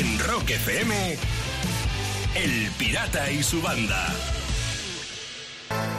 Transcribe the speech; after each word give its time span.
En 0.00 0.18
Rock 0.20 0.48
FM, 0.48 1.18
El 2.34 2.70
Pirata 2.78 3.30
y 3.30 3.42
su 3.42 3.60
banda. 3.60 4.06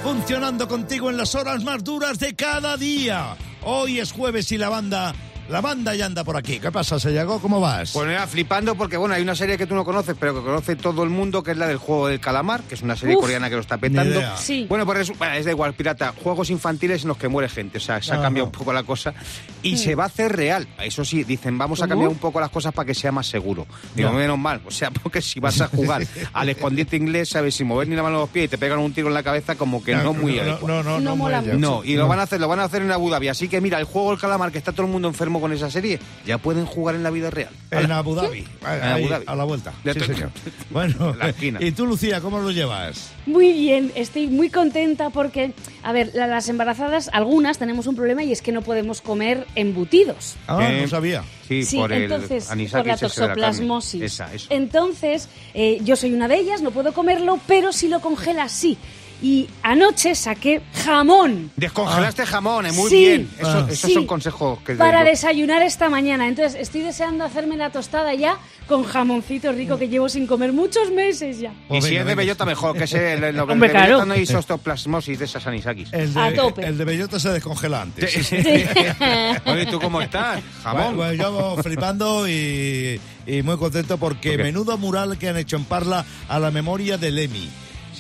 Funcionando 0.01 0.67
contigo 0.67 1.11
en 1.11 1.17
las 1.17 1.35
horas 1.35 1.63
más 1.63 1.83
duras 1.83 2.17
de 2.17 2.33
cada 2.33 2.77
día. 2.77 3.37
Hoy 3.61 3.99
es 3.99 4.11
jueves 4.11 4.51
y 4.51 4.57
la 4.57 4.69
banda 4.69 5.13
la 5.51 5.61
banda 5.61 5.93
ya 5.95 6.05
anda 6.05 6.23
por 6.23 6.37
aquí. 6.37 6.59
¿Qué 6.59 6.71
pasa, 6.71 6.99
Sayago? 6.99 7.39
¿Cómo 7.39 7.59
vas? 7.59 7.91
Pues 7.91 8.07
mira, 8.07 8.25
flipando 8.27 8.75
porque, 8.75 8.97
bueno, 8.97 9.15
hay 9.15 9.21
una 9.21 9.35
serie 9.35 9.57
que 9.57 9.67
tú 9.67 9.75
no 9.75 9.83
conoces, 9.83 10.15
pero 10.19 10.33
que 10.33 10.41
conoce 10.41 10.75
todo 10.75 11.03
el 11.03 11.09
mundo, 11.09 11.43
que 11.43 11.51
es 11.51 11.57
la 11.57 11.67
del 11.67 11.77
juego 11.77 12.07
del 12.07 12.19
calamar, 12.19 12.61
que 12.63 12.75
es 12.75 12.81
una 12.81 12.95
serie 12.95 13.15
Uf. 13.15 13.21
coreana 13.21 13.49
que 13.49 13.55
lo 13.55 13.61
está 13.61 13.77
petando. 13.77 14.21
Sí. 14.37 14.65
Bueno, 14.69 14.85
pues 14.85 15.09
es, 15.09 15.17
bueno, 15.17 15.33
es 15.35 15.45
de 15.45 15.51
igual, 15.51 15.73
pirata. 15.73 16.13
Juegos 16.23 16.49
infantiles 16.49 17.01
en 17.03 17.09
los 17.09 17.17
que 17.17 17.27
muere 17.27 17.49
gente. 17.49 17.77
O 17.77 17.81
sea, 17.81 18.01
se 18.01 18.13
ha 18.13 18.21
cambiado 18.21 18.45
un 18.45 18.51
poco 18.51 18.71
la 18.73 18.83
cosa. 18.83 19.13
Y 19.61 19.77
se 19.77 19.95
va 19.95 20.03
a 20.03 20.07
hacer 20.07 20.35
real. 20.35 20.67
Eso 20.81 21.03
sí, 21.03 21.23
dicen, 21.23 21.57
vamos 21.57 21.81
a 21.81 21.87
cambiar 21.87 22.09
un 22.09 22.17
poco 22.17 22.39
las 22.39 22.49
cosas 22.49 22.73
para 22.73 22.85
que 22.85 22.93
sea 22.93 23.11
más 23.11 23.27
seguro. 23.27 23.67
Digo, 23.95 24.09
Ya. 24.09 24.15
menos 24.15 24.39
mal. 24.39 24.61
O 24.65 24.71
sea, 24.71 24.89
porque 25.03 25.21
si 25.21 25.39
vas 25.39 25.59
a 25.61 25.67
jugar 25.67 26.03
al 26.33 26.49
escondite 26.49 26.95
inglés, 26.95 27.29
sabes, 27.29 27.55
sin 27.55 27.67
mover 27.67 27.87
ni 27.87 27.95
la 27.95 28.03
mano 28.03 28.17
a 28.17 28.19
los 28.21 28.29
pies 28.29 28.45
y 28.45 28.47
te 28.47 28.57
pegan 28.57 28.79
un 28.79 28.93
tiro 28.93 29.09
en 29.09 29.13
la 29.13 29.23
cabeza, 29.23 29.55
como 29.55 29.83
que 29.83 29.95
no, 29.95 30.13
muy 30.13 30.35
no, 30.35 30.41
adecuado. 30.43 30.67
no, 30.67 30.83
no, 30.83 30.99
No 30.99 31.09
no, 31.11 31.15
mola 31.17 31.41
mucho. 31.41 31.57
No, 31.57 31.83
y 31.83 31.95
lo 31.95 32.07
van 32.07 32.19
a 32.19 32.23
hacer, 32.23 32.39
lo 32.39 32.47
van 32.47 32.59
a 32.59 32.63
hacer 32.63 32.81
en 32.81 32.91
Abu 32.91 33.09
Dhabi. 33.09 33.27
Así 33.27 33.47
que 33.49 33.59
mira, 33.59 33.77
el 33.79 33.85
juego 33.85 34.11
del 34.11 34.19
calamar, 34.19 34.51
que 34.51 34.57
está 34.57 34.71
todo 34.71 34.85
el 34.85 34.91
mundo 34.91 35.07
enfermo 35.09 35.40
con 35.41 35.51
esa 35.51 35.69
serie, 35.69 35.99
ya 36.25 36.37
pueden 36.37 36.65
jugar 36.65 36.95
en 36.95 37.03
la 37.03 37.09
vida 37.09 37.29
real. 37.29 37.49
En 37.71 37.91
Abu 37.91 38.15
Dhabi. 38.15 38.45
Ahí, 38.63 39.01
Abu 39.03 39.09
Dhabi. 39.09 39.25
A 39.27 39.35
la 39.35 39.43
vuelta. 39.43 39.73
Sí, 39.83 39.99
señor. 39.99 40.29
Bueno, 40.69 41.09
En 41.11 41.19
la 41.19 41.29
esquina. 41.29 41.59
¿y 41.61 41.71
tú, 41.71 41.85
Lucía, 41.85 42.21
cómo 42.21 42.39
lo 42.39 42.51
llevas? 42.51 43.11
Muy 43.25 43.51
bien, 43.51 43.91
estoy 43.95 44.27
muy 44.27 44.49
contenta 44.49 45.09
porque, 45.09 45.53
a 45.83 45.91
ver, 45.91 46.11
la- 46.13 46.27
las 46.27 46.47
embarazadas, 46.47 47.09
algunas 47.11 47.57
tenemos 47.57 47.87
un 47.87 47.95
problema 47.95 48.23
y 48.23 48.31
es 48.31 48.41
que 48.41 48.51
no 48.53 48.61
podemos 48.61 49.01
comer 49.01 49.45
embutidos. 49.55 50.35
Ah, 50.47 50.69
Eh, 50.71 50.81
no 50.83 50.87
sabía. 50.87 51.23
Sí, 51.47 51.63
Sí, 51.65 51.77
por 51.77 51.91
el 51.91 52.03
entonces, 52.03 52.49
anisakis 52.49 52.71
por 52.77 52.87
la 52.87 52.97
toxoplasmosis. 52.97 54.01
Esa, 54.03 54.33
eso. 54.33 54.47
Entonces, 54.49 55.27
eh, 55.53 55.79
yo 55.83 55.95
soy 55.97 56.13
una 56.13 56.27
de 56.29 56.37
ellas, 56.39 56.61
no 56.61 56.71
puedo 56.71 56.93
comerlo, 56.93 57.39
pero 57.47 57.73
si 57.73 57.87
lo 57.89 57.99
congelas, 57.99 58.51
sí. 58.53 58.77
Y 59.21 59.47
anoche 59.61 60.15
saqué 60.15 60.61
jamón. 60.83 61.51
Descongelaste 61.55 62.25
jamones, 62.25 62.73
muy 62.75 62.89
Sí. 62.89 62.95
bien. 62.97 63.29
Eso- 63.37 63.47
Ah. 63.49 63.67
esos 63.69 63.79
Sí. 63.89 63.93
son 63.93 64.07
consejos 64.07 64.59
que 64.65 64.73
Para 64.73 65.03
desayunar 65.03 65.61
esta 65.61 65.89
mañana. 65.89 66.27
Entonces, 66.27 66.59
estoy 66.59 66.81
deseando 66.81 67.23
hacerme 67.23 67.55
la 67.55 67.69
tostada 67.69 68.15
ya 68.15 68.37
con 68.67 68.83
jamoncito 68.83 69.51
rico 69.51 69.77
que 69.77 69.89
llevo 69.89 70.09
sin 70.09 70.25
comer 70.25 70.53
muchos 70.53 70.89
meses 70.91 71.39
ya. 71.39 71.51
Y 71.51 71.67
Pues 71.67 71.85
si 71.85 71.95
es 71.97 72.05
de 72.05 72.15
bellota, 72.15 72.45
mejor, 72.45 72.75
que 72.75 72.85
ese, 72.85 73.13
el, 73.13 73.23
el, 73.23 73.35
el 73.35 73.39
Hombre, 73.41 73.67
de 73.67 73.73
claro. 73.73 73.85
bellota 73.87 74.05
no 74.05 74.13
hay 74.15 74.25
sostoplasmosis 74.25 75.19
de 75.19 75.25
esas 75.25 75.45
anisakis. 75.45 75.93
El 75.93 76.13
de, 76.13 76.19
A 76.19 76.33
tope. 76.33 76.65
El 76.65 76.77
de 76.79 76.85
bellota 76.85 77.19
se 77.19 77.29
descongela 77.29 77.81
antes. 77.83 78.11
Sí. 78.11 78.37
Oye, 79.45 79.65
¿tú 79.69 79.79
cómo 79.79 80.01
estás? 80.01 80.41
Jamón. 80.63 80.95
bueno, 80.95 81.13
yo 81.13 81.57
flipando 81.61 82.27
y, 82.27 82.99
y 83.27 83.41
muy 83.43 83.57
contento 83.57 83.97
porque 83.97 84.31
¿Por 84.31 84.37
qué? 84.37 84.43
menudo 84.43 84.77
mural 84.77 85.17
que 85.17 85.29
han 85.29 85.37
hecho 85.37 85.57
en 85.57 85.65
Parla 85.65 86.05
a 86.27 86.39
la 86.39 86.49
memoria 86.51 86.97
de 86.97 87.09
Emi. 87.23 87.49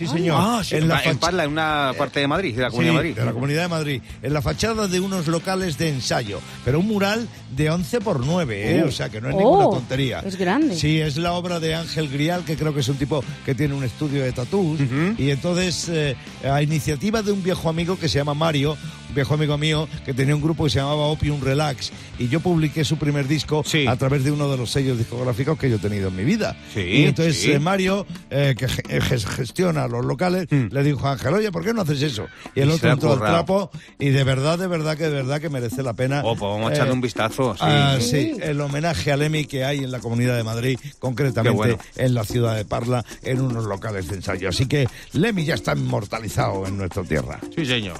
Sí, 0.07 0.13
señor. 0.17 0.37
Ah, 0.39 0.61
sí, 0.63 0.75
en 0.75 0.87
la 0.87 1.01
en 1.03 1.17
Parla, 1.17 1.43
en 1.45 1.51
una 1.51 1.93
parte 1.97 2.19
de 2.19 2.27
Madrid, 2.27 2.55
de 2.55 2.61
la 2.63 2.69
Sí, 2.69 2.75
Comunidad 2.77 2.91
de 2.93 2.97
Madrid. 2.97 3.15
de 3.15 3.25
la 3.25 3.31
Comunidad 3.31 3.61
de 3.63 3.67
Madrid. 3.67 4.01
En 4.23 4.33
la 4.33 4.41
fachada 4.41 4.87
de 4.87 4.99
unos 4.99 5.27
locales 5.27 5.77
de 5.77 5.89
ensayo. 5.89 6.39
Pero 6.65 6.79
un 6.79 6.87
mural 6.87 7.27
de 7.55 7.69
11 7.69 8.01
por 8.01 8.25
9, 8.25 8.77
¿eh? 8.79 8.83
Uh. 8.83 8.87
O 8.87 8.91
sea, 8.91 9.09
que 9.09 9.21
no 9.21 9.29
es 9.29 9.35
Oh, 9.35 9.39
ninguna 9.39 9.63
tontería. 9.65 10.19
es 10.25 10.35
grande. 10.37 10.75
Sí, 10.75 10.99
es 10.99 11.17
la 11.17 11.33
obra 11.33 11.59
de 11.59 11.75
Ángel 11.75 12.09
Grial, 12.09 12.43
que 12.45 12.55
creo 12.55 12.73
que 12.73 12.79
es 12.81 12.87
un 12.89 12.97
tipo 12.97 13.23
que 13.45 13.55
tiene 13.55 13.73
un 13.73 13.83
estudio 13.83 14.23
de 14.23 14.31
tatús. 14.31 14.79
Y 15.17 15.29
entonces, 15.29 15.87
eh, 15.89 16.15
a 16.49 16.61
iniciativa 16.61 17.21
de 17.21 17.31
un 17.31 17.43
viejo 17.43 17.69
amigo 17.69 17.97
que 17.99 18.09
se 18.09 18.17
llama 18.19 18.33
Mario, 18.33 18.77
viejo 19.13 19.33
amigo 19.33 19.57
mío, 19.57 19.87
que 20.05 20.13
tenía 20.13 20.35
un 20.35 20.41
grupo 20.41 20.63
que 20.65 20.69
se 20.69 20.79
llamaba 20.79 21.07
Opium 21.07 21.41
Relax. 21.41 21.91
Y 22.19 22.27
yo 22.27 22.39
publiqué 22.39 22.83
su 22.85 22.97
primer 22.97 23.27
disco 23.27 23.63
Sí. 23.65 23.85
a 23.87 23.95
través 23.95 24.23
de 24.23 24.31
uno 24.31 24.49
de 24.49 24.57
los 24.57 24.71
sellos 24.71 24.97
discográficos 24.97 25.57
que 25.57 25.69
yo 25.69 25.77
he 25.77 25.79
tenido 25.79 26.09
en 26.09 26.15
mi 26.15 26.23
vida. 26.23 26.55
Sí, 26.73 26.81
y 26.81 27.03
entonces 27.05 27.39
sí. 27.39 27.51
eh, 27.51 27.59
Mario, 27.59 28.05
eh, 28.29 28.55
que 28.57 28.67
ge- 28.67 28.83
eh, 28.89 29.01
ges- 29.01 29.25
gestiona 29.25 29.87
los 29.87 30.05
locales, 30.05 30.47
Mm. 30.49 30.67
le 30.71 30.83
dijo 30.83 31.07
a 31.07 31.13
Ángel, 31.13 31.33
oye, 31.33 31.51
¿por 31.51 31.63
qué 31.63 31.73
no 31.73 31.81
haces 31.81 32.01
eso? 32.01 32.25
Y 32.55 32.61
el 32.61 32.69
Y 32.69 32.71
otro 32.73 32.91
entró 32.91 33.13
al 33.13 33.19
trapo 33.19 33.71
y 33.99 34.09
de 34.09 34.23
verdad, 34.23 34.59
de 34.59 34.67
verdad, 34.67 34.97
que 34.97 35.03
de 35.05 35.09
verdad 35.09 35.41
que 35.41 35.49
merece 35.49 35.83
la 35.83 35.93
pena. 35.93 36.21
Oh, 36.23 36.35
pues 36.35 36.51
vamos 36.51 36.71
a 36.71 36.73
echarle 36.73 36.93
un 36.93 37.01
vistazo. 37.01 37.53
Sí. 37.55 37.59
ah, 37.63 37.97
sí, 37.99 38.33
el 38.41 38.59
homenaje 38.61 39.11
al 39.11 39.21
EMI 39.21 39.45
que 39.45 39.63
hay 39.65 39.79
en 39.79 39.91
la 39.91 39.99
Comunidad 39.99 40.37
de 40.37 40.43
Madrid, 40.43 40.79
concretamente 40.99 41.55
bueno. 41.55 41.77
en 41.95 42.13
la 42.13 42.23
ciudad 42.23 42.55
de 42.55 42.65
Parla, 42.65 43.03
en 43.23 43.41
unos 43.41 43.65
locales 43.65 44.07
de 44.07 44.15
ensayo. 44.15 44.49
Así 44.49 44.65
que 44.67 44.87
Lemmy 45.13 45.45
ya 45.45 45.55
está 45.55 45.73
inmortalizado 45.73 46.65
en 46.67 46.77
nuestra 46.77 47.03
tierra. 47.03 47.39
sí, 47.55 47.65
señor. 47.65 47.99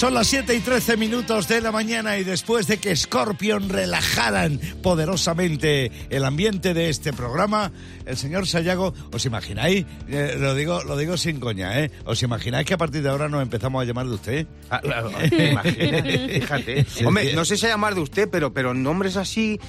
Son 0.00 0.14
las 0.14 0.28
7 0.28 0.54
y 0.54 0.60
13 0.60 0.96
minutos 0.96 1.46
de 1.46 1.60
la 1.60 1.70
mañana 1.72 2.16
y 2.16 2.24
después 2.24 2.66
de 2.66 2.78
que 2.78 2.96
Scorpion 2.96 3.68
relajaran 3.68 4.58
poderosamente 4.82 5.92
el 6.08 6.24
ambiente 6.24 6.72
de 6.72 6.88
este 6.88 7.12
programa, 7.12 7.70
el 8.06 8.16
señor 8.16 8.46
Sayago, 8.46 8.94
¿os 9.12 9.26
imagináis? 9.26 9.84
Eh, 10.08 10.36
lo 10.38 10.54
digo 10.54 10.82
lo 10.84 10.96
digo 10.96 11.18
sin 11.18 11.38
coña, 11.38 11.78
¿eh? 11.80 11.90
¿Os 12.06 12.22
imagináis 12.22 12.66
que 12.66 12.72
a 12.72 12.78
partir 12.78 13.02
de 13.02 13.10
ahora 13.10 13.28
nos 13.28 13.42
empezamos 13.42 13.82
a 13.82 13.84
llamar 13.84 14.06
de 14.06 14.14
usted? 14.14 14.46
Ah, 14.70 14.80
claro, 14.80 15.10
fíjate. 15.10 16.86
Hombre, 17.04 17.34
no 17.34 17.44
sé 17.44 17.58
si 17.58 17.66
llamar 17.66 17.94
de 17.94 18.00
usted, 18.00 18.26
pero, 18.30 18.54
pero 18.54 18.72
nombres 18.72 19.18
así 19.18 19.60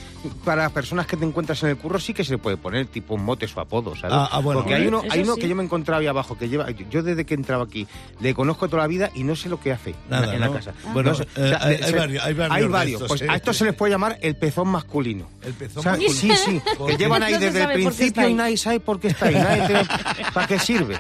para 0.46 0.70
personas 0.70 1.08
que 1.08 1.18
te 1.18 1.26
encuentras 1.26 1.62
en 1.64 1.72
el 1.72 1.78
curro 1.78 2.00
sí 2.00 2.14
que 2.14 2.24
se 2.24 2.32
le 2.32 2.38
puede 2.38 2.56
poner 2.56 2.86
tipo 2.86 3.18
motes 3.18 3.54
o 3.58 3.60
apodos, 3.60 4.00
¿sabes? 4.00 4.16
Ah, 4.18 4.30
ah, 4.32 4.40
bueno. 4.40 4.62
Porque 4.62 4.76
hay 4.76 4.88
uno, 4.88 5.04
hay 5.10 5.24
uno 5.24 5.36
sí. 5.36 5.42
que 5.42 5.50
yo 5.50 5.56
me 5.58 5.64
he 5.64 5.66
encontrado 5.66 6.00
ahí 6.00 6.08
abajo, 6.08 6.38
que 6.38 6.48
lleva, 6.48 6.72
yo 6.72 7.04
desde 7.04 7.26
que 7.26 7.34
he 7.34 7.38
entrado 7.38 7.64
aquí, 7.64 7.86
le 8.22 8.34
conozco 8.34 8.70
toda 8.70 8.84
la 8.84 8.88
vida 8.88 9.12
y 9.14 9.26
no 9.26 9.36
sé 9.36 9.50
lo 9.50 9.60
que 9.60 9.74
hace 9.74 9.94
la- 10.10 10.21
Nada, 10.22 10.34
en 10.36 10.40
la 10.42 10.48
¿no? 10.48 10.54
casa. 10.54 10.74
Bueno, 10.94 11.12
No 11.12 11.18
hay- 11.18 11.78
se- 11.78 11.84
hay 11.86 11.94
varios- 11.94 12.24
hay 12.26 12.34
varios 12.34 12.72
de 12.72 12.92
estos, 12.94 13.08
Pues 13.08 13.22
a 13.30 13.36
esto 13.36 13.54
se 13.54 13.66
les 13.66 13.74
puede 13.74 13.92
llamar 13.92 14.18
el 14.22 14.36
pezón 14.36 14.68
masculino. 14.70 15.30
El 15.44 15.54
pezón 15.54 15.80
O 15.80 15.84
sea, 15.84 15.92
masculino. 15.94 16.16
Sí, 16.16 16.32
sí, 16.46 16.62
¿Por 16.78 16.90
que 16.92 16.98
llevan 16.98 17.24
ahí 17.24 17.38
desde 17.38 17.64
el 17.64 17.72
principio 17.74 18.28
y 18.30 18.34
nadie 18.34 18.58
sabe 18.58 18.80
por 18.80 19.00
qué 19.00 19.08
está 19.10 19.28
ahí, 19.28 19.36
nadie 19.36 19.66
tiene 19.68 19.84
para 20.34 20.48
qué 20.48 20.60
sirve. 20.60 20.98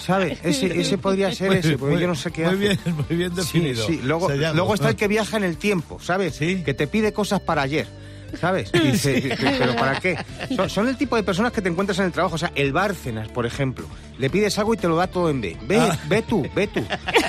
¿Sabes? 0.00 0.38
Ese, 0.42 0.80
ese 0.80 0.98
podría 0.98 1.32
ser 1.32 1.48
Muy- 1.48 1.56
ese, 1.58 1.76
porque 1.78 1.92
muy- 1.94 2.02
yo 2.02 2.08
no 2.08 2.14
sé 2.14 2.30
qué 2.30 2.42
Muy 2.44 2.50
hace. 2.54 2.58
bien, 2.58 2.78
muy 3.08 3.16
bien 3.16 3.34
definido. 3.34 3.86
sí. 3.86 4.00
Luego, 4.02 4.28
luego 4.30 4.74
está 4.74 4.88
el 4.88 4.96
que 4.96 5.08
viaja 5.08 5.36
en 5.36 5.44
el 5.44 5.56
tiempo, 5.56 5.98
¿sabes? 6.00 6.36
Sí. 6.36 6.62
Que 6.64 6.74
te 6.74 6.86
pide 6.86 7.12
cosas 7.12 7.40
para 7.40 7.62
ayer. 7.62 7.86
¿Sabes? 8.40 8.70
Y 8.74 8.78
dice, 8.80 9.36
¿pero 9.58 9.76
para 9.76 10.00
qué? 10.00 10.18
Son, 10.54 10.68
son 10.68 10.88
el 10.88 10.96
tipo 10.96 11.14
de 11.16 11.22
personas 11.22 11.52
que 11.52 11.62
te 11.62 11.68
encuentras 11.68 11.98
en 12.00 12.06
el 12.06 12.12
trabajo. 12.12 12.34
O 12.34 12.38
sea, 12.38 12.50
el 12.56 12.72
Bárcenas, 12.72 13.28
por 13.28 13.46
ejemplo. 13.46 13.86
Le 14.18 14.30
pides 14.30 14.58
algo 14.58 14.74
y 14.74 14.76
te 14.78 14.88
lo 14.88 14.96
da 14.96 15.06
todo 15.06 15.28
en 15.30 15.40
B. 15.40 15.56
Ve, 15.68 15.78
Ah. 15.78 15.98
ve 16.08 16.22
tú, 16.22 16.46
ve 16.54 16.66
tú, 16.68 16.80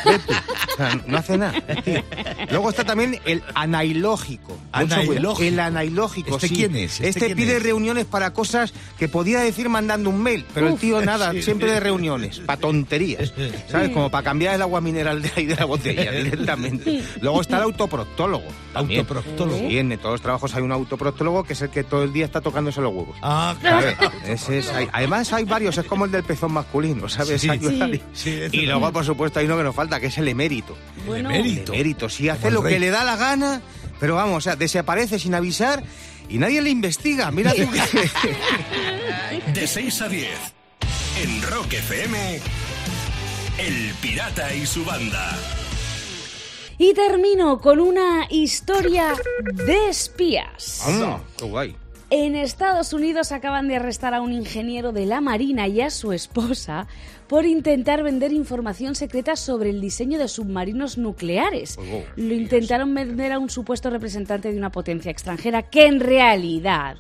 ve 0.06 0.20
tú. 0.20 0.34
O 0.74 0.78
sea, 0.78 1.02
no 1.06 1.18
hace 1.18 1.38
nada. 1.38 1.54
tío. 1.84 2.04
Luego 2.50 2.70
está 2.70 2.84
también 2.86 3.20
el 3.26 3.44
anailógico. 3.56 4.58
Anailógico. 4.72 5.44
El 5.44 5.60
anailógico, 5.60 6.36
¿Este 6.36 6.48
sí. 6.50 6.56
quién 6.56 6.76
es? 6.76 6.94
¿Este 6.96 7.10
Este, 7.10 7.26
quién 7.28 7.38
pide 7.38 7.58
es? 7.58 7.64
reuniones 7.64 8.06
para 8.06 8.32
cosas 8.34 8.74
que 8.98 9.08
podía 9.08 9.40
decir 9.40 9.70
mandando 9.70 10.10
un 10.10 10.22
mail. 10.22 10.46
Pero 10.54 10.68
el 10.70 10.76
tío 10.78 11.02
nada, 11.04 11.32
sí. 11.32 11.42
siempre 11.42 11.72
de 11.72 11.80
reuniones. 11.80 12.40
Para 12.40 12.60
tonterías. 12.60 13.34
¿Sabes? 13.70 13.90
Como 13.90 14.10
para 14.10 14.24
cambiar 14.24 14.56
el 14.56 14.62
agua 14.62 14.80
mineral 14.82 15.22
de 15.22 15.32
ahí 15.36 15.46
de 15.46 15.56
la 15.56 15.66
botella 15.66 16.12
directamente. 16.12 17.04
Luego 17.22 17.42
está 17.42 17.58
el 17.58 17.64
autoproctólogo. 17.64 18.46
también. 18.74 19.00
Autoproctólogo. 19.02 19.58
Sí, 19.58 19.78
en 19.78 19.98
todos 19.98 20.12
los 20.14 20.22
trabajos 20.22 20.54
hay 20.56 20.62
un 20.62 20.72
autoproctólogo 20.72 21.44
que 21.44 21.54
es 21.54 21.62
el 21.64 21.70
que 21.70 21.84
todo 21.84 22.04
el 22.04 22.14
día 22.14 22.26
está 22.26 22.42
tocándose 22.42 22.80
los 22.82 22.94
huevos. 22.94 23.16
Ah, 23.24 23.56
claro. 23.60 23.88
Ese 24.28 24.60
es- 24.60 24.70
hay- 24.72 24.88
además 24.94 25.34
hay 25.34 25.44
varios, 25.46 25.78
es 25.78 25.86
como 25.86 26.06
el 26.06 26.12
del 26.12 26.24
pezón 26.24 26.52
masculino, 26.54 26.77
¿sabes? 27.10 27.42
Sí, 27.42 27.50
sí. 27.60 28.02
Sí, 28.14 28.30
ese 28.42 28.56
y 28.56 28.66
luego, 28.66 28.92
por 28.92 29.06
supuesto, 29.06 29.40
hay 29.40 29.46
uno 29.46 29.58
que 29.58 29.64
nos 29.64 29.76
falta, 29.76 30.00
que 30.00 30.08
es 30.08 30.18
el 30.18 30.28
emérito. 30.28 30.78
Bueno, 31.06 31.30
emérito. 31.32 31.74
El 31.74 31.80
emérito, 31.80 32.10
sí, 32.10 32.30
hace 32.30 32.48
el 32.48 32.54
lo 32.56 32.62
rey. 32.62 32.74
que 32.74 32.80
le 32.80 32.90
da 32.90 33.04
la 33.04 33.16
gana, 33.16 33.62
pero 34.00 34.16
vamos, 34.16 34.38
o 34.38 34.42
sea, 34.42 34.56
desaparece 34.56 35.20
sin 35.20 35.36
avisar 35.36 35.84
y 36.30 36.38
nadie 36.38 36.62
le 36.62 36.70
investiga. 36.70 37.32
Mira 37.32 37.54
tú 37.54 37.70
que... 37.72 39.52
De 39.60 39.68
6 39.68 40.02
a 40.02 40.10
10, 40.10 40.30
en 41.24 41.42
Rock 41.44 41.74
FM, 41.74 42.40
El 43.60 43.94
Pirata 44.02 44.54
y 44.54 44.66
su 44.66 44.84
banda. 44.86 45.38
Y 46.80 46.94
termino 46.94 47.60
con 47.60 47.80
una 47.80 48.28
historia 48.30 49.16
de 49.54 49.90
espías. 49.90 50.84
Anda, 50.86 51.20
qué 51.38 51.46
guay. 51.46 51.76
En 52.10 52.38
Estados 52.38 52.94
Unidos 52.94 53.34
acaban 53.34 53.68
de 53.68 53.76
arrestar 53.76 54.14
a 54.14 54.22
un 54.22 54.32
ingeniero 54.32 54.94
de 54.94 55.06
la 55.06 55.20
Marina 55.20 55.68
y 55.68 55.82
a 55.82 55.90
su 55.90 56.14
esposa 56.14 56.88
por 57.28 57.46
intentar 57.46 58.02
vender 58.02 58.32
información 58.32 58.96
secreta 58.96 59.36
sobre 59.36 59.72
el 59.72 59.82
diseño 59.82 60.18
de 60.18 60.30
submarinos 60.30 60.98
nucleares. 60.98 61.78
Oh, 61.78 62.04
Lo 62.16 62.34
intentaron 62.34 62.94
vender 62.96 63.34
a 63.34 63.40
un 63.40 63.50
supuesto 63.50 63.90
representante 63.90 64.50
de 64.54 64.58
una 64.58 64.72
potencia 64.72 65.12
extranjera 65.12 65.64
que 65.64 65.86
en 65.86 66.00
realidad 66.00 66.96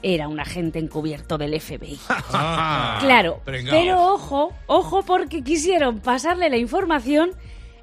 era 0.00 0.28
un 0.28 0.38
agente 0.38 0.78
encubierto 0.78 1.38
del 1.38 1.60
FBI. 1.60 1.98
Ah, 2.08 2.98
Claro, 3.00 3.40
pero 3.44 4.12
ojo, 4.12 4.52
ojo 4.66 5.02
porque 5.02 5.42
quisieron 5.42 5.98
pasarle 5.98 6.48
la 6.48 6.56
información 6.56 7.32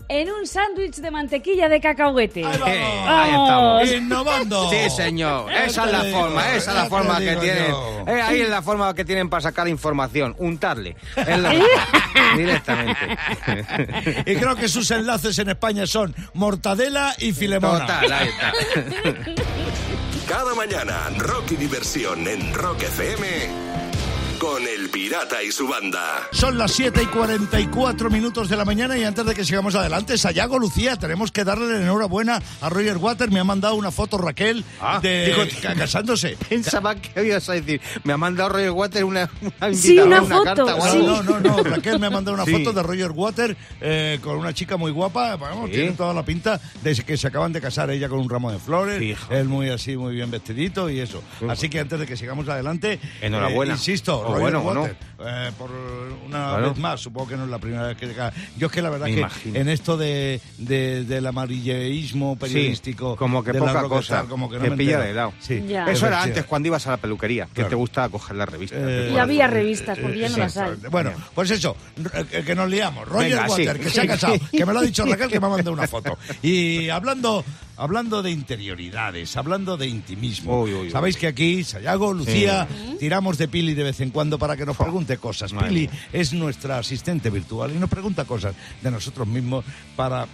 en 0.10 0.32
un 0.32 0.46
sándwich 0.48 0.96
de 0.98 1.12
mantequilla 1.12 1.70
de 1.70 1.80
cacahuete. 1.80 2.44
Ahí 2.46 2.58
vamos. 2.58 2.68
Eh, 2.76 3.04
ahí 3.08 3.30
estamos. 3.30 3.92
Innovando. 3.92 4.70
Sí, 4.72 4.90
señor. 4.90 5.52
Esa 5.52 5.86
es 5.86 5.92
la 5.92 6.04
digo, 6.04 6.20
forma, 6.20 6.56
esa 6.56 6.72
es 6.72 6.78
la 6.78 6.86
forma 6.88 7.20
que 7.20 7.36
tienen. 7.36 7.74
Eh, 8.08 8.22
ahí 8.22 8.42
es 8.42 8.50
la 8.50 8.62
forma 8.62 8.94
que 8.96 9.06
tienen 9.06 9.30
para 9.30 9.42
sacar 9.42 9.68
información. 9.68 10.36
Untarle. 10.40 10.96
Es 11.16 11.38
la- 11.40 11.54
Directamente. 12.36 13.18
Y 14.26 14.36
creo 14.36 14.56
que 14.56 14.68
sus 14.68 14.90
enlaces 14.92 15.38
en 15.40 15.50
España 15.50 15.86
son 15.88 16.16
mortadela 16.34 17.14
y 17.20 17.32
filemona. 17.32 17.82
Total, 17.82 18.12
ahí 18.12 18.28
está. 18.30 18.52
Cada 20.28 20.54
mañana, 20.54 21.10
rock 21.18 21.52
y 21.52 21.56
diversión 21.56 22.28
en 22.28 22.54
Rock 22.54 22.84
FM 22.84 23.26
con 24.40 24.66
El 24.66 24.90
Pirata 24.90 25.44
y 25.44 25.52
su 25.52 25.68
banda. 25.68 26.28
Son 26.32 26.58
las 26.58 26.72
7 26.72 27.02
y 27.04 27.06
44 27.08 28.10
minutos 28.10 28.48
de 28.50 28.56
la 28.56 28.64
mañana 28.64 28.98
y 28.98 29.04
antes 29.04 29.26
de 29.26 29.36
que 29.36 29.44
sigamos 29.44 29.76
adelante, 29.76 30.18
Sayago, 30.18 30.58
Lucía, 30.58 30.96
tenemos 30.96 31.32
que 31.32 31.44
darle 31.44 31.68
la 31.74 31.82
enhorabuena 31.82 32.42
a 32.62 32.70
Roger 32.70 32.98
Water. 32.98 33.32
Me 33.32 33.40
ha 33.40 33.44
mandado 33.44 33.76
una 33.76 33.92
foto 33.92 34.18
Raquel 34.18 34.64
Ah, 34.82 35.00
de 35.02 35.28
digo- 35.28 35.76
casándose. 35.78 36.38
Pensaba 36.50 36.96
que 36.96 37.26
ibas 37.26 37.50
a 37.50 37.54
decir, 37.54 37.82
me 38.04 38.14
ha 38.14 38.18
mandado 38.18 38.50
Roger 38.50 38.72
Water 38.72 39.04
una, 39.04 39.30
una 39.42 39.74
Sí, 39.74 39.98
invitación, 39.98 40.08
una 40.08 40.22
una 40.22 40.36
foto, 40.38 40.44
carta 40.66 40.96
No, 40.98 41.24
no, 41.24 41.24
no, 41.24 41.40
no, 41.40 41.64
Raquel 41.64 42.00
me 42.00 42.08
ha 42.08 42.12
mandado 42.12 42.36
una 42.36 42.46
Sí. 42.46 42.52
foto 42.52 42.72
de 42.74 42.84
Roger 42.84 43.12
Water 43.12 43.58
eh, 43.82 44.20
con 44.24 44.38
una 44.38 44.54
chica 44.54 44.78
muy 44.78 44.92
guapa, 44.92 45.36
vamos, 45.36 45.70
Sí. 45.70 45.76
tiene 45.76 45.92
toda 45.92 46.14
la 46.14 46.24
pinta 46.24 46.60
de 46.82 46.96
que 46.96 47.18
se 47.18 47.28
acaban 47.28 47.52
de 47.52 47.60
casar 47.62 47.90
ella 47.92 48.08
con 48.08 48.20
un 48.20 48.30
ramo 48.30 48.52
de 48.52 48.60
flores, 48.60 49.00
Fijo. 49.00 49.34
él 49.34 49.48
muy 49.50 49.70
así, 49.70 49.98
muy 49.98 50.14
bien 50.16 50.32
vestidito 50.32 50.90
y 50.90 51.00
eso. 51.00 51.22
Así 51.50 51.70
que 51.70 51.80
antes 51.80 52.00
de 52.00 52.06
que 52.08 52.16
sigamos 52.16 52.48
adelante, 52.48 53.00
Enhorabuena. 53.22 53.74
eh, 53.74 53.78
insisto, 53.78 54.29
O 54.30 54.34
Roger 54.38 54.42
bueno, 54.54 54.60
o 54.70 54.74
no. 54.74 54.82
Water, 54.82 54.98
eh, 55.26 55.52
por 55.58 55.70
una 56.26 56.38
Claro. 56.50 56.70
vez 56.70 56.78
más, 56.80 57.00
supongo 57.02 57.28
que 57.30 57.38
no 57.38 57.44
es 57.46 57.50
la 57.50 57.58
primera 57.60 57.88
vez 57.88 57.98
que 57.98 58.12
casa. 58.14 58.36
Yo 58.58 58.68
es 58.68 58.74
que 58.74 58.82
la 58.82 58.90
verdad 58.90 59.06
Me 59.08 59.14
que 59.14 59.20
imagino. 59.20 59.60
en 59.60 59.70
esto 59.70 59.98
de, 59.98 60.40
de- 60.58 61.04
del 61.04 61.26
amarilleísmo 61.28 62.38
periodístico, 62.38 63.16
como 63.16 63.44
que 63.44 63.52
de 63.52 63.60
poca 63.60 63.84
cosa, 63.84 64.24
como 64.30 64.50
que 64.50 64.58
no 64.58 64.64
te 64.64 64.70
me 64.72 64.78
pilla 64.78 64.92
entero. 64.94 65.08
de 65.08 65.14
lado. 65.14 65.34
Sí. 65.40 65.64
Ya. 65.68 65.86
Eso 65.90 66.08
era 66.08 66.24
Sí. 66.24 66.30
antes 66.30 66.46
cuando 66.46 66.68
ibas 66.68 66.86
a 66.88 66.92
la 66.92 66.98
peluquería, 66.98 67.46
que 67.48 67.54
Claro. 67.54 67.70
te 67.70 67.76
gustaba 67.76 68.10
coger 68.10 68.36
las 68.36 68.50
revistas. 68.50 68.80
Eh, 68.82 69.12
Y 69.14 69.18
había 69.18 69.48
revistas, 69.48 69.98
porque 70.00 70.20
ya 70.20 70.30
no 70.30 70.36
Sí, 70.36 70.40
las 70.40 70.58
hay. 70.58 70.72
Bueno, 70.90 71.12
pues 71.36 71.52
eso, 71.52 71.76
r- 71.98 72.44
que 72.44 72.56
nos 72.56 72.70
liamos. 72.70 73.08
Roger 73.08 73.30
Venga, 73.32 73.46
sí. 73.46 73.52
Water, 73.66 73.80
que 73.80 73.90
se 73.90 74.02
ha 74.02 74.08
casado, 74.08 74.36
que 74.52 74.66
me 74.66 74.74
lo 74.74 74.80
ha 74.80 74.84
dicho 74.84 75.06
Raquel, 75.06 75.30
que 75.30 75.40
me 75.40 75.46
ha 75.48 75.50
mandado 75.50 75.74
una 75.74 75.88
foto. 75.88 76.18
Y 76.42 76.90
hablando, 76.90 77.44
hablando 77.80 78.22
de 78.22 78.32
interioridades, 78.32 79.36
hablando 79.38 79.78
de 79.78 79.88
intimismo, 79.88 80.62
Uy, 80.64 80.74
uy, 80.74 80.80
uy. 80.88 80.92
sabéis 80.92 81.18
que 81.18 81.28
aquí, 81.28 81.64
Sayago, 81.64 82.14
Lucía, 82.14 82.68
tiramos 83.00 83.38
de 83.38 83.48
Pili 83.48 83.74
de 83.74 83.84
vez 83.84 84.00
en 84.02 84.12
cuando 84.12 84.38
para 84.38 84.56
que 84.58 84.66
nos 84.66 84.78
pregunte 84.78 85.18
cosas. 85.18 85.54
Madre 85.54 85.70
Pili 85.70 85.82
mía. 85.88 86.00
es 86.14 86.34
nuestra 86.34 86.78
asistente 86.78 87.30
virtual 87.30 87.72
y 87.76 87.80
nos 87.80 87.90
pregunta 87.90 88.26
cosas 88.26 88.54
de 88.82 88.92
nosotros 88.92 89.28
mismos 89.28 89.66
para... 89.96 90.28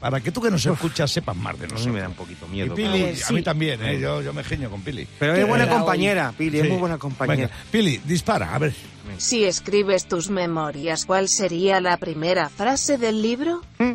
Para 0.00 0.20
que 0.20 0.30
tú 0.30 0.42
que 0.42 0.50
nos 0.50 0.66
escuchas 0.66 1.10
sepas 1.10 1.34
más 1.34 1.58
de 1.58 1.64
A 1.64 1.68
mí 1.68 1.72
nosotros. 1.72 1.94
me 1.94 2.00
da 2.00 2.08
un 2.08 2.14
poquito 2.14 2.44
Y 2.46 2.50
miedo. 2.50 2.74
Pili, 2.74 3.14
A 3.26 3.32
mí 3.32 3.40
también, 3.42 3.82
¿eh? 3.82 3.98
yo, 3.98 4.20
yo 4.20 4.34
me 4.34 4.44
genio 4.44 4.68
con 4.68 4.82
Pili. 4.82 5.08
Pero 5.18 5.34
es 5.34 5.48
buena 5.48 5.64
Era 5.64 5.72
hoy. 5.72 5.78
compañera, 5.78 6.34
Pili, 6.36 6.58
es 6.60 6.68
muy 6.68 6.76
buena 6.76 6.98
compañera. 6.98 7.48
Venga, 7.48 7.64
Pili, 7.72 7.98
dispara, 8.04 8.54
a 8.54 8.58
ver. 8.58 8.74
Si 9.16 9.44
escribes 9.44 10.06
tus 10.06 10.28
memorias, 10.28 11.06
¿cuál 11.06 11.30
sería 11.30 11.80
la 11.80 11.96
primera 11.96 12.50
frase 12.50 12.98
del 12.98 13.22
libro? 13.22 13.62